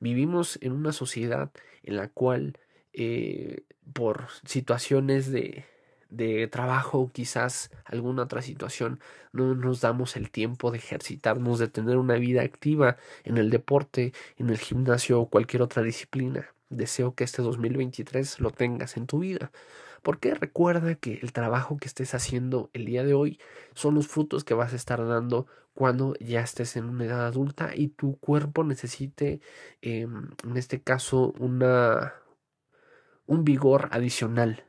Vivimos 0.00 0.58
en 0.62 0.72
una 0.72 0.90
sociedad 0.90 1.52
en 1.84 1.96
la 1.96 2.08
cual 2.08 2.58
eh, 2.92 3.62
por 3.92 4.26
situaciones 4.44 5.30
de, 5.30 5.64
de 6.08 6.46
trabajo 6.48 7.10
quizás 7.12 7.70
alguna 7.84 8.24
otra 8.24 8.42
situación, 8.42 9.00
no 9.32 9.54
nos 9.54 9.80
damos 9.80 10.16
el 10.16 10.30
tiempo 10.30 10.70
de 10.70 10.78
ejercitarnos, 10.78 11.58
de 11.58 11.68
tener 11.68 11.96
una 11.96 12.14
vida 12.14 12.42
activa 12.42 12.96
en 13.24 13.38
el 13.38 13.50
deporte, 13.50 14.12
en 14.36 14.50
el 14.50 14.58
gimnasio 14.58 15.20
o 15.20 15.28
cualquier 15.28 15.62
otra 15.62 15.82
disciplina. 15.82 16.46
Deseo 16.70 17.14
que 17.14 17.24
este 17.24 17.42
2023 17.42 18.40
lo 18.40 18.50
tengas 18.50 18.96
en 18.96 19.06
tu 19.06 19.20
vida. 19.20 19.50
Porque 20.02 20.34
recuerda 20.34 20.94
que 20.94 21.18
el 21.22 21.32
trabajo 21.32 21.76
que 21.76 21.88
estés 21.88 22.14
haciendo 22.14 22.70
el 22.72 22.84
día 22.84 23.04
de 23.04 23.14
hoy 23.14 23.40
son 23.74 23.94
los 23.94 24.06
frutos 24.06 24.44
que 24.44 24.54
vas 24.54 24.72
a 24.72 24.76
estar 24.76 25.04
dando 25.06 25.46
cuando 25.74 26.14
ya 26.20 26.40
estés 26.40 26.76
en 26.76 26.84
una 26.84 27.04
edad 27.04 27.26
adulta 27.26 27.70
y 27.74 27.88
tu 27.88 28.16
cuerpo 28.18 28.64
necesite, 28.64 29.40
em, 29.82 30.30
en 30.44 30.56
este 30.56 30.80
caso, 30.80 31.34
una, 31.38 32.14
un 33.26 33.44
vigor 33.44 33.88
adicional 33.92 34.64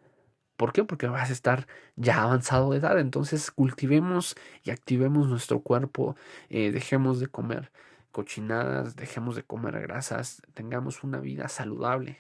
¿Por 0.59 0.73
qué? 0.73 0.83
Porque 0.83 1.07
vas 1.07 1.29
a 1.29 1.33
estar 1.33 1.67
ya 1.95 2.21
avanzado 2.21 2.71
de 2.71 2.79
edad. 2.79 2.99
Entonces 2.99 3.49
cultivemos 3.49 4.35
y 4.61 4.71
activemos 4.71 5.29
nuestro 5.29 5.61
cuerpo. 5.61 6.17
Eh, 6.49 6.71
dejemos 6.71 7.21
de 7.21 7.27
comer 7.27 7.71
cochinadas, 8.11 8.97
dejemos 8.97 9.37
de 9.37 9.43
comer 9.43 9.79
grasas, 9.79 10.41
tengamos 10.53 11.05
una 11.05 11.21
vida 11.21 11.47
saludable. 11.47 12.19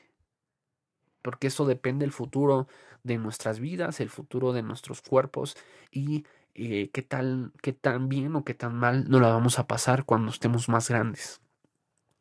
Porque 1.21 1.47
eso 1.47 1.65
depende 1.65 2.05
del 2.05 2.13
futuro 2.13 2.69
de 3.03 3.17
nuestras 3.17 3.59
vidas, 3.59 3.99
el 3.99 4.09
futuro 4.09 4.53
de 4.53 4.63
nuestros 4.63 5.01
cuerpos 5.01 5.57
y 5.91 6.25
eh, 6.55 6.91
qué, 6.93 7.01
tal, 7.01 7.51
qué 7.61 7.73
tan 7.73 8.07
bien 8.07 8.37
o 8.37 8.45
qué 8.45 8.53
tan 8.53 8.73
mal 8.73 9.09
no 9.09 9.19
la 9.19 9.27
vamos 9.33 9.59
a 9.59 9.67
pasar 9.67 10.05
cuando 10.05 10.31
estemos 10.31 10.69
más 10.69 10.87
grandes. 10.87 11.41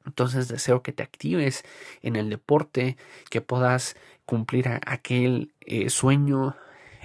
Entonces 0.08 0.48
deseo 0.48 0.82
que 0.82 0.92
te 0.92 1.02
actives 1.02 1.64
en 2.02 2.16
el 2.16 2.30
deporte, 2.30 2.96
que 3.30 3.40
puedas 3.40 3.94
cumplir 4.24 4.68
aquel 4.86 5.52
eh, 5.60 5.90
sueño 5.90 6.56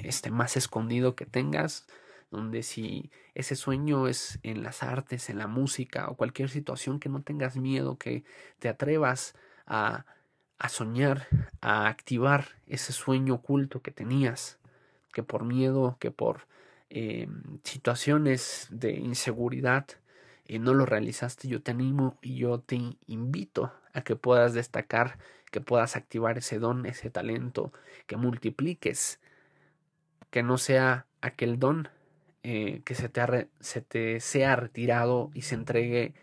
este, 0.04 0.32
más 0.32 0.56
escondido 0.58 1.16
que 1.16 1.26
tengas, 1.26 1.86
donde 2.32 2.64
si 2.64 3.12
ese 3.36 3.56
sueño 3.56 4.08
es 4.08 4.40
en 4.42 4.64
las 4.64 4.84
artes, 4.84 5.30
en 5.30 5.38
la 5.38 5.48
música 5.48 6.08
o 6.08 6.16
cualquier 6.16 6.50
situación 6.50 7.00
que 7.00 7.10
no 7.10 7.22
tengas 7.22 7.58
miedo, 7.58 7.98
que 7.98 8.24
te 8.60 8.70
atrevas 8.70 9.36
a, 9.68 10.06
a 10.58 10.70
soñar, 10.70 11.28
a 11.62 11.88
activar 11.88 12.48
ese 12.68 12.94
sueño 12.94 13.36
oculto 13.36 13.82
que 13.82 13.92
tenías, 13.92 14.60
que 15.12 15.24
por 15.24 15.44
miedo, 15.44 15.98
que 16.00 16.10
por 16.10 16.48
eh, 16.90 17.28
situaciones 17.64 18.68
de 18.72 18.94
inseguridad, 18.94 19.88
y 20.48 20.60
no 20.60 20.74
lo 20.74 20.86
realizaste, 20.86 21.48
yo 21.48 21.62
te 21.62 21.72
animo 21.72 22.18
y 22.22 22.36
yo 22.36 22.60
te 22.60 22.80
invito 23.08 23.74
a 23.94 24.02
que 24.04 24.16
puedas 24.16 24.54
destacar, 24.54 25.18
que 25.52 25.62
puedas 25.62 25.96
activar 25.96 26.38
ese 26.38 26.60
don, 26.60 26.86
ese 26.86 27.10
talento, 27.10 27.72
que 28.08 28.18
multipliques, 28.18 29.20
que 30.30 30.44
no 30.44 30.58
sea 30.58 31.08
aquel 31.22 31.60
don 31.60 31.90
eh, 32.46 32.82
que 32.84 32.94
se 32.94 33.08
te, 33.08 33.48
se 33.62 33.82
te, 33.82 34.20
sea 34.20 34.58
retirado 34.58 35.32
y 35.34 35.44
se 35.44 35.56
entregue 35.56 36.14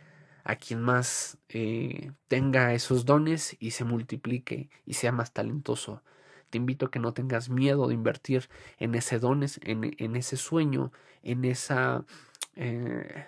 a 0.44 0.56
quien 0.56 0.82
más 0.82 1.38
eh, 1.48 2.12
tenga 2.28 2.74
esos 2.74 3.06
dones 3.06 3.56
y 3.58 3.70
se 3.70 3.84
multiplique 3.84 4.68
y 4.84 4.94
sea 4.94 5.12
más 5.12 5.32
talentoso. 5.32 6.02
Te 6.50 6.58
invito 6.58 6.86
a 6.86 6.90
que 6.90 6.98
no 6.98 7.14
tengas 7.14 7.48
miedo 7.48 7.88
de 7.88 7.94
invertir 7.94 8.50
en 8.78 8.94
ese 8.94 9.18
don, 9.18 9.42
en, 9.62 9.94
en 9.96 10.16
ese 10.16 10.36
sueño, 10.36 10.92
en 11.22 11.44
esa... 11.46 12.04
Eh, 12.56 13.24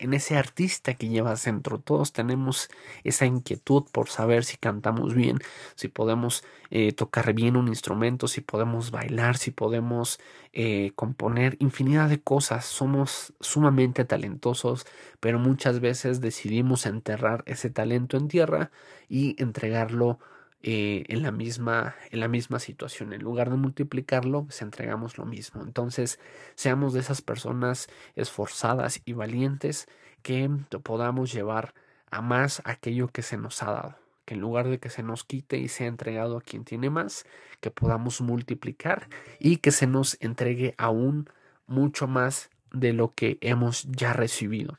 en 0.00 0.14
ese 0.14 0.36
artista 0.36 0.94
que 0.94 1.08
llevas 1.08 1.44
dentro. 1.44 1.78
Todos 1.78 2.12
tenemos 2.12 2.68
esa 3.04 3.26
inquietud 3.26 3.84
por 3.92 4.08
saber 4.08 4.44
si 4.44 4.56
cantamos 4.56 5.14
bien, 5.14 5.38
si 5.74 5.88
podemos 5.88 6.44
eh, 6.70 6.92
tocar 6.92 7.32
bien 7.34 7.56
un 7.56 7.68
instrumento, 7.68 8.28
si 8.28 8.40
podemos 8.40 8.90
bailar, 8.90 9.36
si 9.36 9.50
podemos 9.50 10.20
eh, 10.52 10.92
componer 10.94 11.56
infinidad 11.60 12.08
de 12.08 12.20
cosas. 12.20 12.64
Somos 12.64 13.34
sumamente 13.40 14.04
talentosos, 14.04 14.86
pero 15.20 15.38
muchas 15.38 15.80
veces 15.80 16.20
decidimos 16.20 16.86
enterrar 16.86 17.42
ese 17.46 17.70
talento 17.70 18.16
en 18.16 18.28
tierra 18.28 18.70
y 19.08 19.40
entregarlo 19.42 20.18
eh, 20.68 21.04
en, 21.06 21.22
la 21.22 21.30
misma, 21.30 21.94
en 22.10 22.18
la 22.18 22.26
misma 22.26 22.58
situación. 22.58 23.12
En 23.12 23.22
lugar 23.22 23.50
de 23.50 23.56
multiplicarlo, 23.56 24.46
pues 24.46 24.62
entregamos 24.62 25.16
lo 25.16 25.24
mismo. 25.24 25.62
Entonces, 25.62 26.18
seamos 26.56 26.92
de 26.92 26.98
esas 26.98 27.22
personas 27.22 27.86
esforzadas 28.16 29.00
y 29.04 29.12
valientes 29.12 29.86
que 30.22 30.50
podamos 30.82 31.32
llevar 31.32 31.72
a 32.10 32.20
más 32.20 32.62
aquello 32.64 33.06
que 33.06 33.22
se 33.22 33.36
nos 33.36 33.62
ha 33.62 33.70
dado. 33.70 33.98
Que 34.24 34.34
en 34.34 34.40
lugar 34.40 34.68
de 34.68 34.80
que 34.80 34.90
se 34.90 35.04
nos 35.04 35.22
quite 35.22 35.56
y 35.56 35.68
sea 35.68 35.86
entregado 35.86 36.36
a 36.36 36.42
quien 36.42 36.64
tiene 36.64 36.90
más, 36.90 37.26
que 37.60 37.70
podamos 37.70 38.20
multiplicar 38.20 39.08
y 39.38 39.58
que 39.58 39.70
se 39.70 39.86
nos 39.86 40.16
entregue 40.20 40.74
aún 40.78 41.30
mucho 41.68 42.08
más 42.08 42.50
de 42.72 42.92
lo 42.92 43.14
que 43.14 43.38
hemos 43.40 43.84
ya 43.84 44.14
recibido. 44.14 44.78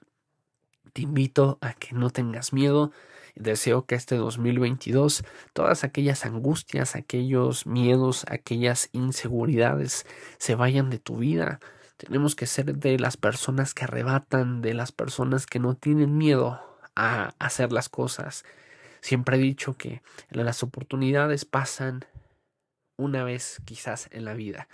Te 0.91 1.03
invito 1.03 1.59
a 1.61 1.71
que 1.71 1.95
no 1.95 2.09
tengas 2.09 2.51
miedo, 2.51 2.91
Deseo 3.39 3.85
que 3.85 3.95
este 3.95 4.15
2022 4.15 5.23
todas 5.53 5.83
aquellas 5.83 6.25
angustias, 6.25 6.95
aquellos 6.95 7.67
miedos, 7.67 8.25
aquellas 8.29 8.89
inseguridades 8.93 10.05
se 10.37 10.55
vayan 10.55 10.89
de 10.89 10.99
tu 10.99 11.17
vida. 11.17 11.59
Tenemos 11.97 12.35
que 12.35 12.47
ser 12.47 12.75
de 12.75 12.99
las 12.99 13.17
personas 13.17 13.73
que 13.73 13.83
arrebatan, 13.83 14.61
de 14.61 14.73
las 14.73 14.91
personas 14.91 15.45
que 15.45 15.59
no 15.59 15.75
tienen 15.75 16.17
miedo 16.17 16.59
a 16.95 17.33
hacer 17.39 17.71
las 17.71 17.89
cosas. 17.89 18.43
Siempre 19.01 19.37
he 19.37 19.39
dicho 19.39 19.77
que 19.77 20.01
las 20.29 20.63
oportunidades 20.63 21.45
pasan 21.45 22.05
una 22.97 23.23
vez 23.23 23.61
quizás 23.65 24.09
en 24.11 24.25
la 24.25 24.33
vida 24.33 24.67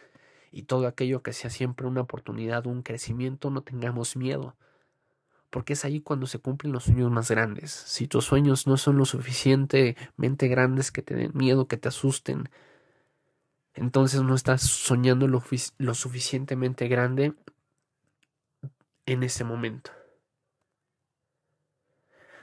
y 0.52 0.64
todo 0.64 0.88
aquello 0.88 1.22
que 1.22 1.34
sea 1.34 1.50
siempre 1.50 1.88
una 1.88 2.02
oportunidad, 2.02 2.66
un 2.68 2.84
crecimiento, 2.84 3.50
no 3.50 3.62
tengamos 3.62 4.16
miedo 4.16 4.56
porque 5.54 5.74
es 5.74 5.86
ahí 5.86 6.02
cuando 6.02 6.26
se 6.26 6.40
cumplen 6.40 6.74
los 6.74 6.86
sueños 6.86 7.12
más 7.12 7.30
grandes. 7.30 7.72
Si 7.72 8.08
tus 8.08 8.26
sueños 8.26 8.66
no 8.66 8.76
son 8.76 8.98
lo 8.98 9.06
suficientemente 9.06 10.48
grandes 10.48 10.92
que 10.92 11.04
te 11.04 11.14
den 11.14 11.30
miedo, 11.36 11.68
que 11.68 11.78
te 11.78 11.90
asusten, 11.90 12.50
entonces 13.76 14.24
no 14.24 14.34
estás 14.34 14.64
soñando 14.64 15.28
lo, 15.28 15.44
suficientemente 15.94 16.88
grande 16.88 17.36
en 19.06 19.22
ese 19.22 19.44
momento. 19.44 19.92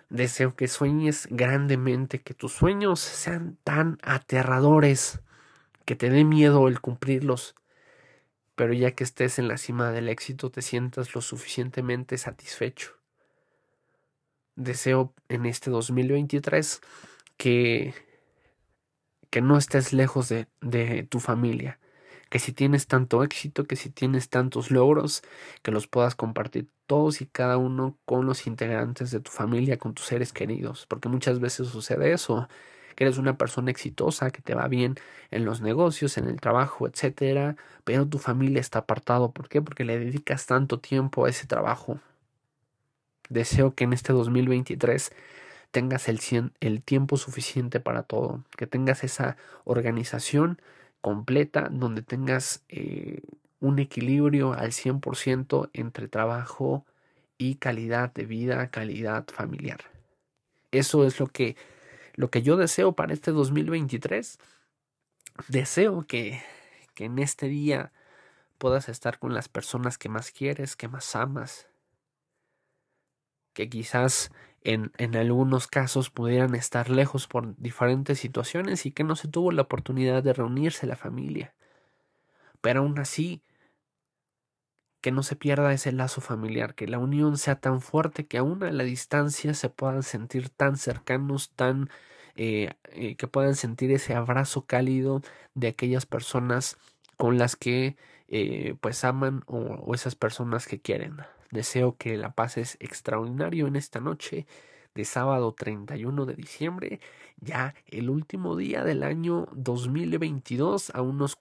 Deseo 0.09 0.55
que 0.55 0.69
sueñes 0.69 1.27
grandemente, 1.33 2.23
que 2.23 2.35
tus 2.35 2.53
sueños 2.53 3.01
sean 3.01 3.59
tan 3.65 3.99
aterradores, 4.03 5.19
que 5.85 5.97
te 5.97 6.11
dé 6.11 6.23
miedo 6.23 6.69
el 6.69 6.81
cumplirlos, 6.81 7.57
pero 8.55 8.73
ya 8.73 8.93
que 8.93 9.03
estés 9.03 9.41
en 9.41 9.49
la 9.49 9.57
cima 9.57 9.91
del 9.91 10.09
éxito 10.09 10.53
te 10.53 10.63
sientas 10.63 11.13
lo 11.17 11.23
suficientemente 11.23 12.17
satisfecho 12.17 13.00
deseo 14.57 15.15
en 15.29 15.47
este 15.47 15.71
2023 15.71 16.81
que, 17.37 17.95
que 19.31 19.41
no 19.41 19.57
estés 19.59 19.93
lejos 19.93 20.29
de, 20.29 20.49
de 20.61 21.05
tu 21.05 21.21
familia, 21.21 21.81
que 22.31 22.39
si 22.39 22.53
tienes 22.53 22.87
tanto 22.87 23.25
éxito, 23.25 23.67
que 23.67 23.77
si 23.77 23.91
tienes 23.91 24.29
tantos 24.29 24.71
logros, 24.71 25.23
que 25.63 25.73
los 25.73 25.87
puedas 25.89 26.15
compartir 26.15 26.69
todos 26.87 27.21
y 27.21 27.27
cada 27.27 27.57
uno 27.59 27.99
con 28.05 28.27
los 28.27 28.47
integrantes 28.47 29.11
de 29.11 29.21
tu 29.21 29.31
familia, 29.31 29.79
con 29.79 29.95
tus 29.95 30.07
seres 30.07 30.33
queridos, 30.33 30.87
porque 30.87 31.09
muchas 31.09 31.41
veces 31.41 31.69
sucede 31.69 32.13
eso, 32.13 32.49
que 32.97 33.05
eres 33.05 33.19
una 33.19 33.37
persona 33.39 33.71
exitosa, 33.71 34.31
que 34.31 34.43
te 34.43 34.55
va 34.55 34.69
bien 34.69 34.97
en 35.31 35.45
los 35.45 35.61
negocios, 35.61 36.19
en 36.19 36.27
el 36.29 36.41
trabajo, 36.41 36.87
etcétera, 36.87 37.57
pero 37.85 38.07
tu 38.09 38.19
familia 38.19 38.61
está 38.61 38.81
apartado, 38.81 39.33
¿por 39.33 39.49
qué? 39.49 39.63
Porque 39.63 39.85
le 39.85 39.99
dedicas 39.99 40.47
tanto 40.47 40.81
tiempo 40.81 41.25
a 41.25 41.31
ese 41.31 41.47
trabajo, 41.47 42.01
Deseo 43.31 43.75
que 43.75 43.85
en 43.85 43.95
este 43.95 44.13
2023 44.13 45.13
tengas 45.71 46.09
el, 46.09 46.21
el 46.61 46.83
tiempo 46.83 47.17
suficiente 47.17 47.81
para 47.81 48.03
todo, 48.03 48.45
que 48.57 48.67
tengas 48.67 49.05
esa 49.05 49.37
organización 49.65 50.61
completa 51.01 51.69
donde 51.71 52.03
tengas 52.03 52.65
eh, 52.69 53.23
un 53.61 53.79
equilibrio 53.79 54.53
al 54.53 54.73
100% 54.73 55.71
entre 55.73 56.09
trabajo 56.09 56.85
y 57.39 57.55
calidad 57.55 58.13
de 58.13 58.27
vida, 58.27 58.69
calidad 58.71 59.25
familiar. 59.33 59.81
Eso 60.73 61.07
es 61.07 61.21
lo 61.21 61.29
que, 61.29 61.57
lo 62.15 62.31
que 62.31 62.43
yo 62.43 62.57
deseo 62.57 62.93
para 62.93 63.15
este 63.15 63.31
2023. 63.31 64.39
Deseo 65.49 66.05
que, 66.07 66.43
que 66.95 67.05
en 67.05 67.19
este 67.21 67.47
día 67.47 67.93
puedas 68.59 68.89
estar 68.89 69.19
con 69.19 69.35
las 69.35 69.49
personas 69.49 69.99
que 69.99 70.09
más 70.09 70.33
quieres, 70.33 70.77
que 70.77 70.89
más 70.89 71.17
amas, 71.17 71.70
que 73.61 73.69
quizás 73.69 74.31
en, 74.63 74.91
en, 74.97 75.17
algunos 75.17 75.67
casos 75.67 76.09
pudieran 76.09 76.55
estar 76.55 76.89
lejos 76.89 77.27
por 77.27 77.55
diferentes 77.59 78.19
situaciones 78.19 78.87
y 78.87 78.93
que 78.93 79.05
no 79.05 79.17
se 79.17 79.29
tuvo 79.29 79.53
la 79.53 79.63
oportunidad 79.63 80.23
de 80.23 80.33
reunirse 80.33 80.87
la 80.87 80.97
familia. 80.97 81.55
Pero 82.63 82.81
aún 82.81 82.99
así, 82.99 83.43
que 85.03 85.13
no 85.13 85.23
se 85.23 85.37
pierda 85.37 85.73
ese 85.75 85.93
lazo 85.93 86.23
familiar, 86.23 86.75
que 86.75 86.87
la 86.87 86.99
unión 86.99 87.37
sea 87.37 87.57
tan 87.57 87.83
fuerte 87.83 88.27
que 88.27 88.39
aún 88.39 88.63
a 88.63 88.73
la 88.73 88.85
distancia 88.85 89.53
se 89.53 89.69
puedan 89.69 90.03
sentir 90.03 90.49
tan 90.49 90.79
cercanos, 90.79 91.51
tan 91.51 91.91
eh, 92.37 92.71
eh, 92.93 93.17
que 93.17 93.27
puedan 93.29 93.57
sentir 93.57 93.91
ese 93.93 94.15
abrazo 94.15 94.65
cálido 94.65 95.21
de 95.55 95.69
aquellas 95.69 96.07
personas 96.07 96.79
con 97.19 97.37
las 97.37 97.57
que 97.57 97.97
eh, 98.29 98.75
pues 98.81 99.05
aman 99.05 99.43
o, 99.47 99.59
o 99.59 99.95
esas 99.95 100.15
personas 100.15 100.67
que 100.67 100.81
quieren. 100.81 101.19
Deseo 101.51 101.97
que 101.97 102.17
la 102.17 102.33
pases 102.33 102.77
extraordinario 102.81 103.67
en 103.67 103.77
esta 103.77 104.01
noche 104.01 104.47
de 104.95 105.05
sábado 105.05 105.55
31 105.55 106.27
de 106.27 106.35
diciembre, 106.35 107.01
ya 107.41 107.75
el 107.87 108.11
último 108.11 108.57
día 108.57 108.85
del 108.85 109.03
año 109.03 109.49
2022, 109.53 110.91
a, 110.95 111.03
unas 111.03 111.37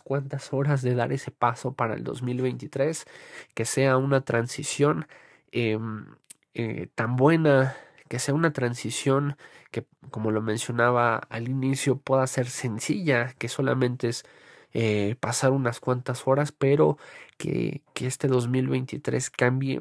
cuantas 0.00 0.52
horas 0.52 0.82
de 0.82 0.94
dar 0.94 1.12
ese 1.12 1.30
paso 1.30 1.74
para 1.74 1.94
el 1.94 2.04
2023, 2.04 3.06
que 3.54 3.64
sea 3.64 3.96
una 3.96 4.22
transición 4.22 5.06
em, 5.52 6.06
eh, 6.54 6.88
tan 6.94 7.16
buena, 7.16 7.76
que 8.08 8.18
sea 8.18 8.34
una 8.34 8.52
transición 8.52 9.36
que, 9.70 9.86
como 10.10 10.30
lo 10.30 10.42
mencionaba 10.42 11.16
al 11.16 11.48
inicio, 11.48 11.98
pueda 11.98 12.26
ser 12.26 12.48
sencilla, 12.48 13.34
que 13.38 13.48
solamente 13.48 14.08
es 14.08 14.24
eh, 14.78 15.16
pasar 15.20 15.52
unas 15.52 15.80
cuantas 15.80 16.28
horas, 16.28 16.52
pero 16.52 16.98
que, 17.38 17.80
que 17.94 18.06
este 18.06 18.28
2023 18.28 19.30
cambie 19.30 19.80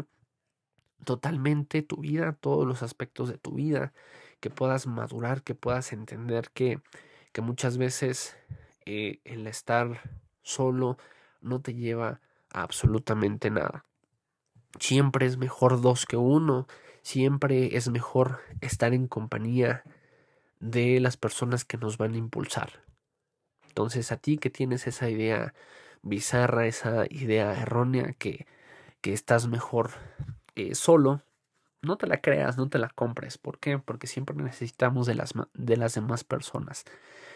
totalmente 1.03 1.81
tu 1.81 1.97
vida, 1.97 2.31
todos 2.31 2.65
los 2.65 2.81
aspectos 2.81 3.27
de 3.27 3.37
tu 3.37 3.55
vida, 3.55 3.91
que 4.39 4.49
puedas 4.49 4.87
madurar, 4.87 5.43
que 5.43 5.53
puedas 5.53 5.91
entender 5.91 6.49
que, 6.53 6.79
que 7.33 7.41
muchas 7.41 7.77
veces 7.77 8.37
eh, 8.85 9.19
el 9.25 9.47
estar 9.47 9.99
solo 10.43 10.97
no 11.41 11.59
te 11.59 11.73
lleva 11.73 12.21
a 12.53 12.61
absolutamente 12.61 13.49
nada. 13.49 13.83
Siempre 14.79 15.25
es 15.25 15.35
mejor 15.35 15.81
dos 15.81 16.05
que 16.05 16.15
uno, 16.15 16.67
siempre 17.01 17.75
es 17.75 17.89
mejor 17.89 18.39
estar 18.61 18.93
en 18.93 19.09
compañía 19.09 19.83
de 20.61 21.01
las 21.01 21.17
personas 21.17 21.65
que 21.65 21.75
nos 21.75 21.97
van 21.97 22.13
a 22.13 22.17
impulsar. 22.17 22.85
Entonces 23.75 24.13
a 24.13 24.17
ti 24.17 24.37
que 24.37 24.49
tienes 24.49 24.87
esa 24.87 25.09
idea 25.09 25.53
bizarra, 26.01 26.65
esa 26.65 27.03
idea 27.09 27.51
errónea 27.51 28.13
que, 28.13 28.47
que 29.01 29.11
estás 29.11 29.49
mejor 29.49 29.89
eh, 30.55 30.75
solo, 30.75 31.23
no 31.81 31.97
te 31.97 32.07
la 32.07 32.21
creas, 32.21 32.55
no 32.55 32.69
te 32.69 32.79
la 32.79 32.87
compres. 32.87 33.37
¿Por 33.37 33.59
qué? 33.59 33.77
Porque 33.77 34.07
siempre 34.07 34.33
necesitamos 34.37 35.07
de 35.07 35.15
las, 35.15 35.33
de 35.53 35.75
las 35.75 35.93
demás 35.93 36.23
personas. 36.23 36.85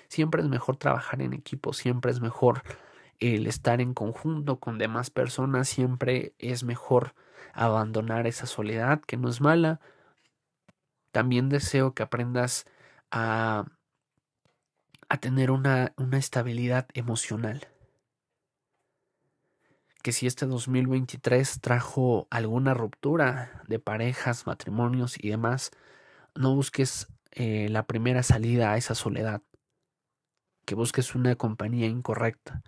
Siempre 0.08 0.42
es 0.42 0.48
mejor 0.48 0.78
trabajar 0.78 1.22
en 1.22 1.34
equipo, 1.34 1.74
siempre 1.74 2.10
es 2.10 2.22
mejor 2.22 2.64
el 3.20 3.46
estar 3.46 3.82
en 3.82 3.94
conjunto 3.94 4.62
con 4.62 4.78
demás 4.78 5.10
personas, 5.10 5.68
siempre 5.68 6.36
es 6.40 6.64
mejor 6.64 7.16
abandonar 7.52 8.28
esa 8.28 8.46
soledad 8.46 9.02
que 9.02 9.18
no 9.18 9.28
es 9.28 9.42
mala. 9.42 9.82
También 11.12 11.50
deseo 11.50 11.94
que 11.94 12.04
aprendas 12.04 12.66
a 13.12 13.66
a 15.10 15.18
tener 15.18 15.50
una, 15.50 15.94
una 15.98 16.20
estabilidad 16.20 16.88
emocional. 16.94 17.68
Que 20.04 20.12
si 20.12 20.28
este 20.28 20.46
2023 20.46 21.60
trajo 21.60 22.28
alguna 22.30 22.74
ruptura 22.74 23.64
de 23.68 23.80
parejas, 23.80 24.46
matrimonios 24.46 25.18
y 25.22 25.30
demás, 25.30 25.72
no 26.36 26.56
busques 26.56 27.08
eh, 27.32 27.68
la 27.70 27.86
primera 27.86 28.24
salida 28.24 28.72
a 28.72 28.78
esa 28.78 28.96
soledad. 28.96 29.42
Que 30.66 30.76
busques 30.76 31.16
una 31.16 31.36
compañía 31.36 31.88
incorrecta. 31.88 32.62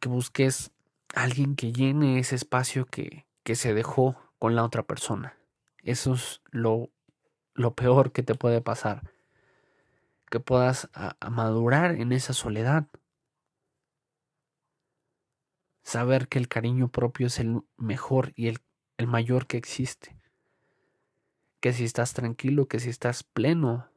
Que 0.00 0.08
busques 0.08 0.70
alguien 1.14 1.56
que 1.56 1.72
llene 1.72 2.18
ese 2.18 2.36
espacio 2.36 2.86
que, 2.86 3.26
que 3.42 3.56
se 3.56 3.72
dejó 3.72 4.16
con 4.38 4.54
la 4.54 4.64
otra 4.64 4.82
persona. 4.82 5.36
Eso 5.82 6.12
es 6.12 6.42
lo, 6.50 6.90
lo 7.54 7.74
peor 7.74 8.12
que 8.12 8.22
te 8.22 8.34
puede 8.34 8.60
pasar 8.60 9.02
que 10.32 10.40
puedas 10.40 10.88
madurar 11.30 11.96
en 11.96 12.10
esa 12.10 12.32
soledad. 12.32 12.86
Saber 15.82 16.28
que 16.28 16.38
el 16.38 16.48
cariño 16.48 16.88
propio 16.88 17.26
es 17.26 17.38
el 17.38 17.60
mejor 17.76 18.32
y 18.34 18.48
el, 18.48 18.60
el 18.96 19.08
mayor 19.08 19.46
que 19.46 19.58
existe. 19.58 20.16
Que 21.60 21.74
si 21.74 21.84
estás 21.84 22.14
tranquilo, 22.14 22.66
que 22.66 22.80
si 22.80 22.88
estás 22.88 23.24
pleno, 23.24 23.90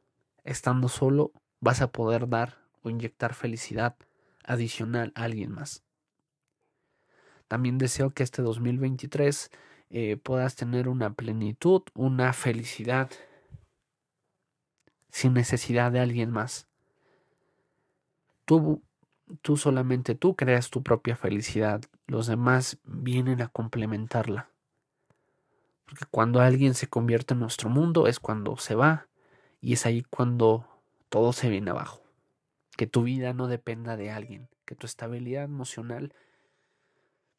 estando 0.44 0.88
solo, 0.88 1.32
vas 1.60 1.80
a 1.80 1.90
poder 1.90 2.28
dar 2.28 2.58
o 2.82 2.90
inyectar 2.90 3.32
felicidad 3.32 3.96
adicional 4.44 5.12
a 5.14 5.22
alguien 5.22 5.52
más. 5.52 5.84
También 7.48 7.78
deseo 7.78 8.10
que 8.10 8.24
este 8.24 8.42
2023 8.42 9.50
eh, 9.88 10.18
puedas 10.18 10.54
tener 10.54 10.88
una 10.88 11.14
plenitud, 11.14 11.82
una 11.94 12.34
felicidad 12.34 13.10
sin 15.16 15.32
necesidad 15.32 15.92
de 15.92 16.00
alguien 16.00 16.30
más. 16.30 16.68
Tú, 18.44 18.82
tú 19.40 19.56
solamente 19.56 20.14
tú 20.14 20.36
creas 20.36 20.68
tu 20.68 20.82
propia 20.82 21.16
felicidad, 21.16 21.80
los 22.06 22.26
demás 22.26 22.76
vienen 22.84 23.40
a 23.40 23.48
complementarla. 23.48 24.50
Porque 25.86 26.04
cuando 26.10 26.40
alguien 26.40 26.74
se 26.74 26.88
convierte 26.88 27.32
en 27.32 27.40
nuestro 27.40 27.70
mundo 27.70 28.08
es 28.08 28.20
cuando 28.20 28.58
se 28.58 28.74
va 28.74 29.08
y 29.62 29.72
es 29.72 29.86
ahí 29.86 30.02
cuando 30.02 30.68
todo 31.08 31.32
se 31.32 31.48
viene 31.48 31.70
abajo. 31.70 32.02
Que 32.76 32.86
tu 32.86 33.04
vida 33.04 33.32
no 33.32 33.46
dependa 33.46 33.96
de 33.96 34.10
alguien, 34.10 34.50
que 34.66 34.74
tu 34.74 34.84
estabilidad 34.84 35.44
emocional 35.44 36.12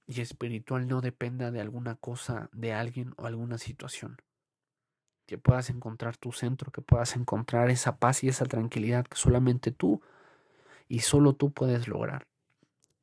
y 0.07 0.21
espiritual 0.21 0.87
no 0.87 1.01
dependa 1.01 1.51
de 1.51 1.61
alguna 1.61 1.93
cosa, 1.93 2.49
de 2.53 2.73
alguien 2.73 3.13
o 3.17 3.27
alguna 3.27 3.59
situación 3.59 4.17
que 5.27 5.37
puedas 5.37 5.69
encontrar 5.69 6.17
tu 6.17 6.31
centro, 6.31 6.71
que 6.71 6.81
puedas 6.81 7.15
encontrar 7.15 7.69
esa 7.69 7.97
paz 7.97 8.23
y 8.23 8.29
esa 8.29 8.45
tranquilidad 8.45 9.05
que 9.05 9.17
solamente 9.17 9.71
tú 9.71 10.01
y 10.87 10.99
solo 10.99 11.33
tú 11.33 11.51
puedes 11.51 11.87
lograr. 11.87 12.27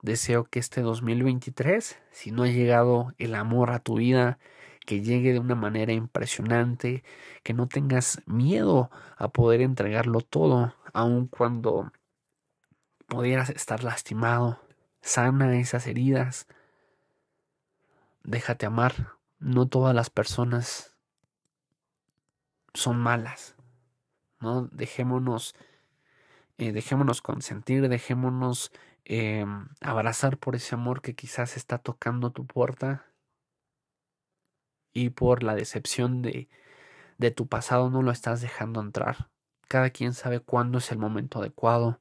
Deseo 0.03 0.45
que 0.45 0.59
este 0.59 0.81
2023, 0.81 1.99
si 2.11 2.31
no 2.31 2.43
ha 2.43 2.49
llegado 2.49 3.13
el 3.19 3.35
amor 3.35 3.71
a 3.71 3.79
tu 3.79 3.97
vida, 3.97 4.39
que 4.87 5.03
llegue 5.03 5.33
de 5.33 5.39
una 5.39 5.55
manera 5.55 5.93
impresionante, 5.93 7.05
que 7.43 7.55
no 7.55 7.69
tengas 7.69 8.23
miedo 8.27 8.91
a 9.17 9.29
poder 9.29 9.61
entregarlo 9.61 10.21
todo, 10.21 10.75
aun 10.93 11.27
cuando 11.27 11.93
pudieras 13.07 13.51
estar 13.51 13.85
lastimado. 13.85 14.61
Sana 15.03 15.59
esas 15.59 15.87
heridas. 15.87 16.47
Déjate 18.23 18.65
amar. 18.65 19.13
No 19.39 19.67
todas 19.69 19.95
las 19.95 20.09
personas 20.09 20.94
son 22.75 22.99
malas. 22.99 23.55
¿no? 24.41 24.69
Dejémonos, 24.73 25.55
eh, 26.59 26.73
dejémonos 26.73 27.23
consentir, 27.23 27.89
dejémonos 27.89 28.73
eh, 29.05 29.47
abrazar 29.81 30.39
por 30.39 30.55
ese 30.55 30.75
amor 30.75 31.03
que 31.03 31.15
quizás 31.15 31.57
está 31.57 31.79
tocando 31.79 32.31
tu 32.31 32.47
puerta 32.47 33.07
y 34.93 35.11
por 35.11 35.43
la 35.43 35.55
decepción 35.55 36.23
de, 36.23 36.49
de 37.19 37.31
tu 37.31 37.49
pasado 37.49 37.91
no 37.91 38.03
lo 38.03 38.11
estás 38.11 38.41
dejando 38.41 38.81
entrar. 38.81 39.29
Cada 39.69 39.91
quien 39.91 40.13
sabe 40.13 40.41
cuándo 40.41 40.79
es 40.79 40.93
el 40.93 40.99
momento 40.99 41.41
adecuado 41.41 42.01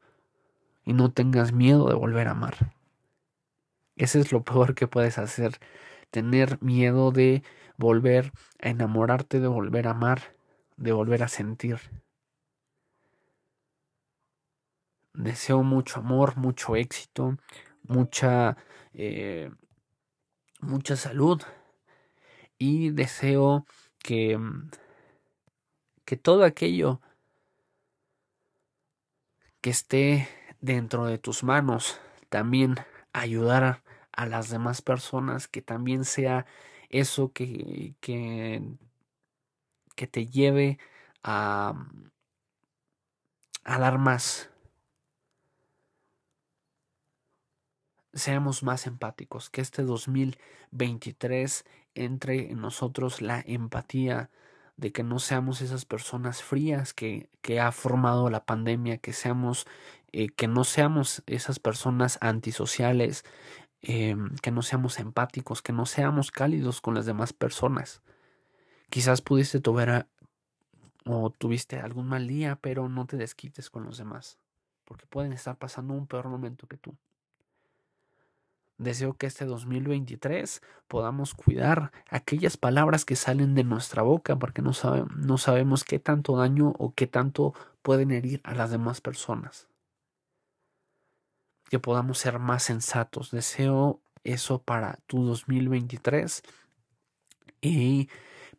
y 0.86 0.94
no 0.94 1.12
tengas 1.12 1.54
miedo 1.54 1.88
de 1.88 1.96
volver 1.96 2.28
a 2.28 2.32
amar. 2.32 2.74
Ese 3.96 4.20
es 4.20 4.32
lo 4.32 4.44
peor 4.44 4.76
que 4.76 4.88
puedes 4.88 5.18
hacer, 5.18 5.60
tener 6.12 6.62
miedo 6.62 7.12
de 7.12 7.44
volver 7.78 8.32
a 8.62 8.70
enamorarte, 8.70 9.40
de 9.40 9.48
volver 9.48 9.88
a 9.88 9.92
amar 9.92 10.34
de 10.84 10.92
volver 10.92 11.24
a 11.24 11.30
sentir. 11.30 11.80
Deseo 15.14 15.64
mucho 15.64 16.00
amor, 16.00 16.36
mucho 16.36 16.76
éxito, 16.76 17.38
mucha, 17.84 18.58
eh, 18.94 19.50
mucha 20.60 20.96
salud 20.98 21.42
y 22.58 22.90
deseo 22.90 23.66
que, 24.00 24.38
que 26.04 26.18
todo 26.18 26.44
aquello 26.44 27.00
que 29.62 29.70
esté 29.70 30.28
dentro 30.60 31.06
de 31.06 31.18
tus 31.18 31.44
manos 31.44 32.02
también 32.30 32.76
ayudar 33.14 33.84
a 34.12 34.26
las 34.26 34.50
demás 34.50 34.82
personas, 34.82 35.48
que 35.48 35.62
también 35.62 36.04
sea 36.04 36.46
eso 36.90 37.32
que, 37.32 37.96
que, 38.02 38.62
que 39.96 40.08
te 40.08 40.26
lleve 40.28 40.80
a, 41.24 41.74
a 43.64 43.80
dar 43.80 43.98
más. 43.98 44.50
Seamos 48.14 48.62
más 48.64 48.86
empáticos, 48.86 49.50
que 49.50 49.62
este 49.62 49.84
2023 49.84 51.66
entre 51.96 52.52
en 52.52 52.62
nosotros 52.62 53.22
la 53.22 53.44
empatía, 53.46 54.30
de 54.78 54.92
que 54.92 55.04
no 55.04 55.20
seamos 55.20 55.62
esas 55.62 55.86
personas 55.86 56.42
frías 56.42 56.94
que, 56.94 57.30
que 57.42 57.60
ha 57.60 57.72
formado 57.72 58.30
la 58.30 58.46
pandemia, 58.46 58.98
que 58.98 59.14
seamos, 59.14 59.68
eh, 60.12 60.30
que 60.30 60.48
no 60.48 60.64
seamos 60.64 61.24
esas 61.28 61.60
personas 61.60 62.18
antisociales, 62.22 63.24
eh, 63.82 64.16
que 64.42 64.52
no 64.52 64.62
seamos 64.62 65.00
empáticos, 65.00 65.62
que 65.62 65.74
no 65.74 65.86
seamos 65.86 66.32
cálidos 66.32 66.82
con 66.82 66.96
las 66.96 67.06
demás 67.06 67.34
personas. 67.34 68.02
Quizás 68.94 69.22
pudiste 69.22 69.60
tuviera 69.60 70.06
o 71.04 71.32
tuviste 71.32 71.80
algún 71.80 72.08
mal 72.08 72.28
día, 72.28 72.60
pero 72.62 72.90
no 72.90 73.08
te 73.08 73.18
desquites 73.18 73.72
con 73.72 73.86
los 73.86 73.98
demás, 73.98 74.38
porque 74.86 75.08
pueden 75.08 75.34
estar 75.34 75.58
pasando 75.58 75.96
un 75.96 76.06
peor 76.06 76.30
momento 76.30 76.68
que 76.68 76.78
tú. 76.78 76.96
Deseo 78.78 79.16
que 79.16 79.26
este 79.26 79.46
2023 79.46 80.62
podamos 80.88 81.34
cuidar 81.34 81.92
aquellas 82.08 82.56
palabras 82.56 83.04
que 83.04 83.16
salen 83.16 83.56
de 83.56 83.64
nuestra 83.64 84.04
boca 84.04 84.36
porque 84.36 84.62
no, 84.62 84.74
no 85.16 85.38
sabemos 85.40 85.84
qué 85.84 85.98
tanto 85.98 86.38
daño 86.38 86.76
o 86.78 86.94
qué 86.94 87.08
tanto 87.08 87.56
pueden 87.82 88.12
herir 88.12 88.42
a 88.44 88.54
las 88.54 88.70
demás 88.70 89.02
personas. 89.02 89.68
Que 91.68 91.80
podamos 91.80 92.20
ser 92.20 92.38
más 92.38 92.62
sensatos. 92.62 93.32
Deseo 93.32 94.02
eso 94.24 94.62
para 94.62 95.00
tu 95.08 95.24
2023. 95.24 96.44
Y 97.60 98.08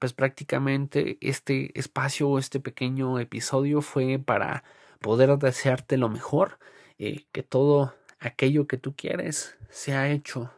pues 0.05 0.13
prácticamente 0.13 1.17
este 1.23 1.71
espacio 1.81 2.29
o 2.29 2.39
este 2.39 2.61
pequeño 2.61 3.19
episodio 3.19 3.81
fue 3.81 4.19
para 4.19 4.63
poder 5.01 5.39
desearte 5.39 5.97
lo 5.97 6.11
mejor, 6.11 6.59
eh, 6.99 7.25
que 7.33 7.43
todo 7.43 7.95
aquello 8.21 8.67
que 8.67 8.77
tú 8.77 8.95
quieres 8.95 9.57
sea 9.71 10.11
hecho 10.11 10.53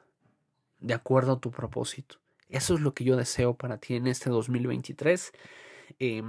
de 0.81 0.95
acuerdo 0.95 1.35
a 1.35 1.41
tu 1.41 1.53
propósito. 1.53 2.17
Eso 2.49 2.75
es 2.75 2.81
lo 2.81 2.93
que 2.93 3.05
yo 3.05 3.17
deseo 3.17 3.55
para 3.55 3.79
ti 3.79 3.95
en 3.95 4.09
este 4.09 4.31
2023. 4.31 5.31
Eh, 6.01 6.25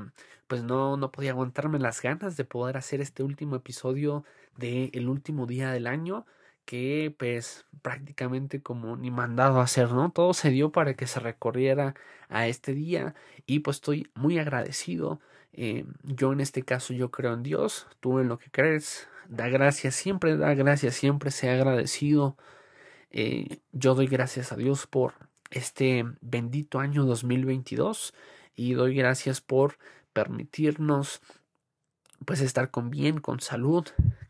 pues 0.45 0.61
no, 0.61 0.95
no 0.95 1.11
podía 1.11 1.31
aguantarme 1.31 1.79
las 1.79 2.03
ganas 2.03 2.37
de 2.37 2.45
poder 2.45 2.77
hacer 2.77 3.01
este 3.01 3.23
último 3.23 3.55
episodio 3.55 4.25
del 4.57 4.91
el 4.93 5.09
último 5.09 5.47
día 5.47 5.71
del 5.71 5.87
año 5.87 6.27
que 6.67 7.15
pues 7.17 7.65
prácticamente 7.81 8.61
como 8.61 8.97
ni 8.97 9.09
mandado 9.09 9.61
a 9.61 9.63
hacer, 9.63 9.91
¿no? 9.93 10.11
Todo 10.11 10.33
se 10.33 10.49
dio 10.51 10.71
para 10.73 10.95
que 10.95 11.07
se 11.07 11.21
recorriera 11.21 11.95
a 12.27 12.47
este 12.47 12.73
día 12.73 13.15
y 13.45 13.59
pues 13.59 13.77
estoy 13.77 14.11
muy 14.15 14.37
agradecido. 14.37 15.21
Eh, 15.53 15.85
yo 16.03 16.33
en 16.33 16.41
este 16.41 16.63
caso 16.63 16.93
yo 16.93 17.09
creo 17.09 17.33
en 17.33 17.43
Dios, 17.43 17.87
tú 18.01 18.19
en 18.19 18.27
lo 18.27 18.37
que 18.37 18.51
crees, 18.51 19.07
da 19.29 19.47
gracias 19.47 19.95
siempre, 19.95 20.35
da 20.35 20.53
gracias 20.55 20.95
siempre, 20.95 21.31
sea 21.31 21.53
agradecido. 21.53 22.35
Eh, 23.11 23.59
yo 23.71 23.95
doy 23.95 24.07
gracias 24.07 24.51
a 24.51 24.57
Dios 24.57 24.87
por 24.87 25.13
este 25.51 26.05
bendito 26.19 26.79
año 26.79 27.05
2022 27.05 28.13
y 28.57 28.73
doy 28.73 28.93
gracias 28.93 29.39
por 29.39 29.77
permitirnos 30.11 31.21
pues 32.25 32.41
estar 32.41 32.71
con 32.71 32.89
bien, 32.89 33.21
con 33.21 33.39
salud, 33.39 33.87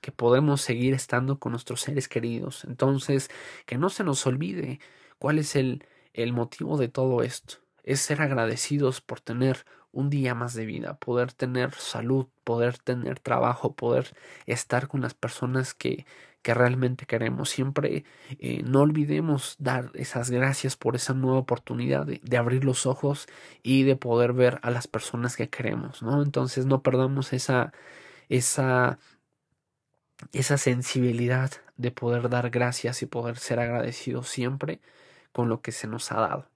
que 0.08 0.14
podemos 0.14 0.62
seguir 0.62 0.94
estando 0.94 1.38
con 1.38 1.52
nuestros 1.52 1.82
seres 1.82 2.08
queridos. 2.08 2.64
Entonces, 2.64 3.30
que 3.66 3.78
no 3.78 3.90
se 3.90 4.06
nos 4.06 4.26
olvide 4.26 4.80
cuál 5.20 5.38
es 5.38 5.58
el, 5.58 5.84
el 6.14 6.32
motivo 6.32 6.78
de 6.78 6.88
todo 6.88 7.24
esto. 7.24 7.56
Es 7.84 8.00
ser 8.00 8.22
agradecidos 8.22 9.02
por 9.02 9.20
tener 9.20 9.66
un 9.92 10.10
día 10.10 10.34
más 10.34 10.54
de 10.54 10.66
vida, 10.66 10.94
poder 10.98 11.34
tener 11.34 11.74
salud, 11.74 12.28
poder 12.46 12.78
tener 12.78 13.20
trabajo, 13.20 13.76
poder 13.76 14.16
estar 14.46 14.88
con 14.88 15.02
las 15.02 15.14
personas 15.14 15.74
que, 15.74 16.06
que 16.42 16.54
realmente 16.54 17.06
queremos. 17.06 17.50
Siempre 17.50 18.06
eh, 18.40 18.64
no 18.64 18.84
olvidemos 18.84 19.58
dar 19.60 19.92
esas 19.94 20.30
gracias 20.30 20.78
por 20.78 20.96
esa 20.96 21.16
nueva 21.16 21.40
oportunidad 21.40 22.06
de, 22.06 22.22
de, 22.24 22.38
abrir 22.38 22.64
los 22.64 22.86
ojos 22.86 23.28
y 23.62 23.84
de 23.84 23.98
poder 23.98 24.32
ver 24.32 24.60
a 24.62 24.72
las 24.72 24.88
personas 24.88 25.36
que 25.36 25.50
queremos, 25.50 26.02
¿no? 26.02 26.24
Entonces 26.24 26.66
no 26.66 26.82
perdamos 26.82 27.34
esa, 27.34 27.74
esa, 28.30 29.00
esa 30.34 30.58
sensibilidad 30.58 31.52
de 31.78 31.92
poder 31.92 32.30
dar 32.30 32.50
gracias 32.50 33.02
y 33.02 33.06
poder 33.06 33.38
ser 33.38 33.60
agradecidos 33.60 34.30
siempre 34.30 34.80
con 35.32 35.50
lo 35.50 35.62
que 35.62 35.72
se 35.72 35.88
nos 35.88 36.12
ha 36.12 36.20
dado. 36.20 36.50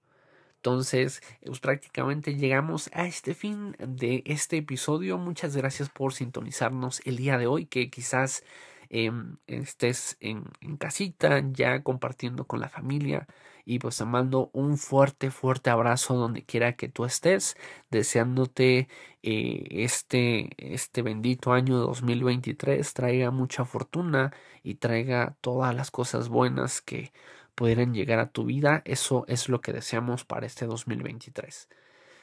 Entonces, 0.56 1.22
pues 1.44 1.58
prácticamente 1.58 2.36
llegamos 2.36 2.88
a 2.94 3.06
este 3.06 3.34
fin 3.34 3.76
de 3.80 4.22
este 4.26 4.58
episodio. 4.58 5.18
Muchas 5.18 5.56
gracias 5.56 5.88
por 5.88 6.14
sintonizarnos 6.14 7.00
el 7.04 7.16
día 7.16 7.36
de 7.36 7.48
hoy, 7.48 7.66
que 7.66 7.90
quizás 7.90 8.44
em, 8.88 9.38
estés 9.48 10.16
en, 10.20 10.44
casita 10.78 11.42
ya 11.52 11.82
compartiendo 11.82 12.44
con 12.44 12.60
la 12.60 12.68
familia 12.68 13.26
y 13.64 13.78
pues 13.78 13.98
te 13.98 14.04
mando 14.04 14.50
un 14.52 14.78
fuerte, 14.78 15.30
fuerte 15.30 15.70
abrazo 15.70 16.14
donde 16.14 16.44
quiera 16.44 16.76
que 16.76 16.88
tú 16.88 17.04
estés, 17.04 17.56
deseándote 17.90 18.88
eh, 19.22 19.66
este, 19.70 20.50
este 20.58 21.02
bendito 21.02 21.52
año 21.52 21.78
2023 21.78 22.92
traiga 22.94 23.30
mucha 23.30 23.64
fortuna 23.64 24.32
y 24.62 24.76
traiga 24.76 25.36
todas 25.40 25.74
las 25.74 25.90
cosas 25.90 26.28
buenas 26.28 26.80
que 26.80 27.12
pudieran 27.54 27.94
llegar 27.94 28.18
a 28.18 28.30
tu 28.30 28.44
vida. 28.44 28.82
Eso 28.84 29.24
es 29.28 29.48
lo 29.48 29.60
que 29.60 29.72
deseamos 29.72 30.24
para 30.24 30.46
este 30.46 30.66
2023. 30.66 31.68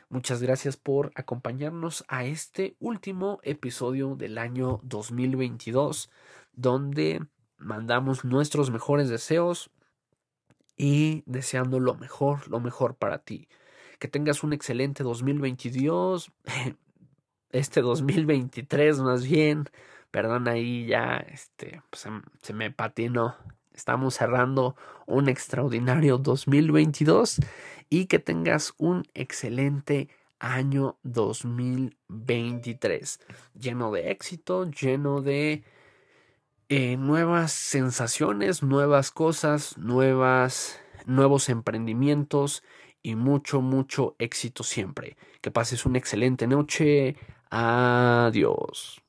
Muchas 0.09 0.41
gracias 0.41 0.75
por 0.75 1.11
acompañarnos 1.15 2.03
a 2.07 2.25
este 2.25 2.75
último 2.79 3.39
episodio 3.43 4.15
del 4.15 4.39
año 4.39 4.79
2022, 4.83 6.09
donde 6.53 7.21
mandamos 7.59 8.25
nuestros 8.25 8.71
mejores 8.71 9.09
deseos 9.09 9.69
y 10.79 11.21
deseando 11.27 11.79
lo 11.81 11.93
mejor, 11.93 12.47
lo 12.47 12.59
mejor 12.61 12.95
para 12.95 13.19
ti. 13.19 13.47
Que 13.99 14.07
tengas 14.07 14.43
un 14.43 14.53
excelente 14.53 15.03
2022, 15.03 16.31
este 17.51 17.81
2023 17.81 19.01
más 19.01 19.27
bien, 19.27 19.65
perdón 20.09 20.47
ahí 20.47 20.87
ya, 20.87 21.17
este, 21.17 21.83
pues, 21.91 22.07
se 22.41 22.53
me 22.53 22.71
patinó. 22.71 23.35
Estamos 23.73 24.15
cerrando 24.15 24.75
un 25.05 25.29
extraordinario 25.29 26.17
2022 26.17 27.41
y 27.89 28.05
que 28.05 28.19
tengas 28.19 28.73
un 28.77 29.03
excelente 29.13 30.07
año 30.39 30.97
2023 31.03 33.19
lleno 33.59 33.91
de 33.91 34.11
éxito, 34.11 34.71
lleno 34.71 35.21
de 35.21 35.65
eh, 36.69 36.97
nuevas 36.97 37.51
sensaciones, 37.51 38.61
nuevas 38.63 39.11
cosas, 39.11 39.77
nuevas, 39.77 40.79
nuevos 41.05 41.49
emprendimientos 41.49 42.63
y 43.01 43.15
mucho, 43.15 43.61
mucho 43.61 44.15
éxito 44.19 44.63
siempre. 44.63 45.17
Que 45.41 45.51
pases 45.51 45.85
una 45.85 45.97
excelente 45.97 46.47
noche. 46.47 47.15
Adiós. 47.49 49.01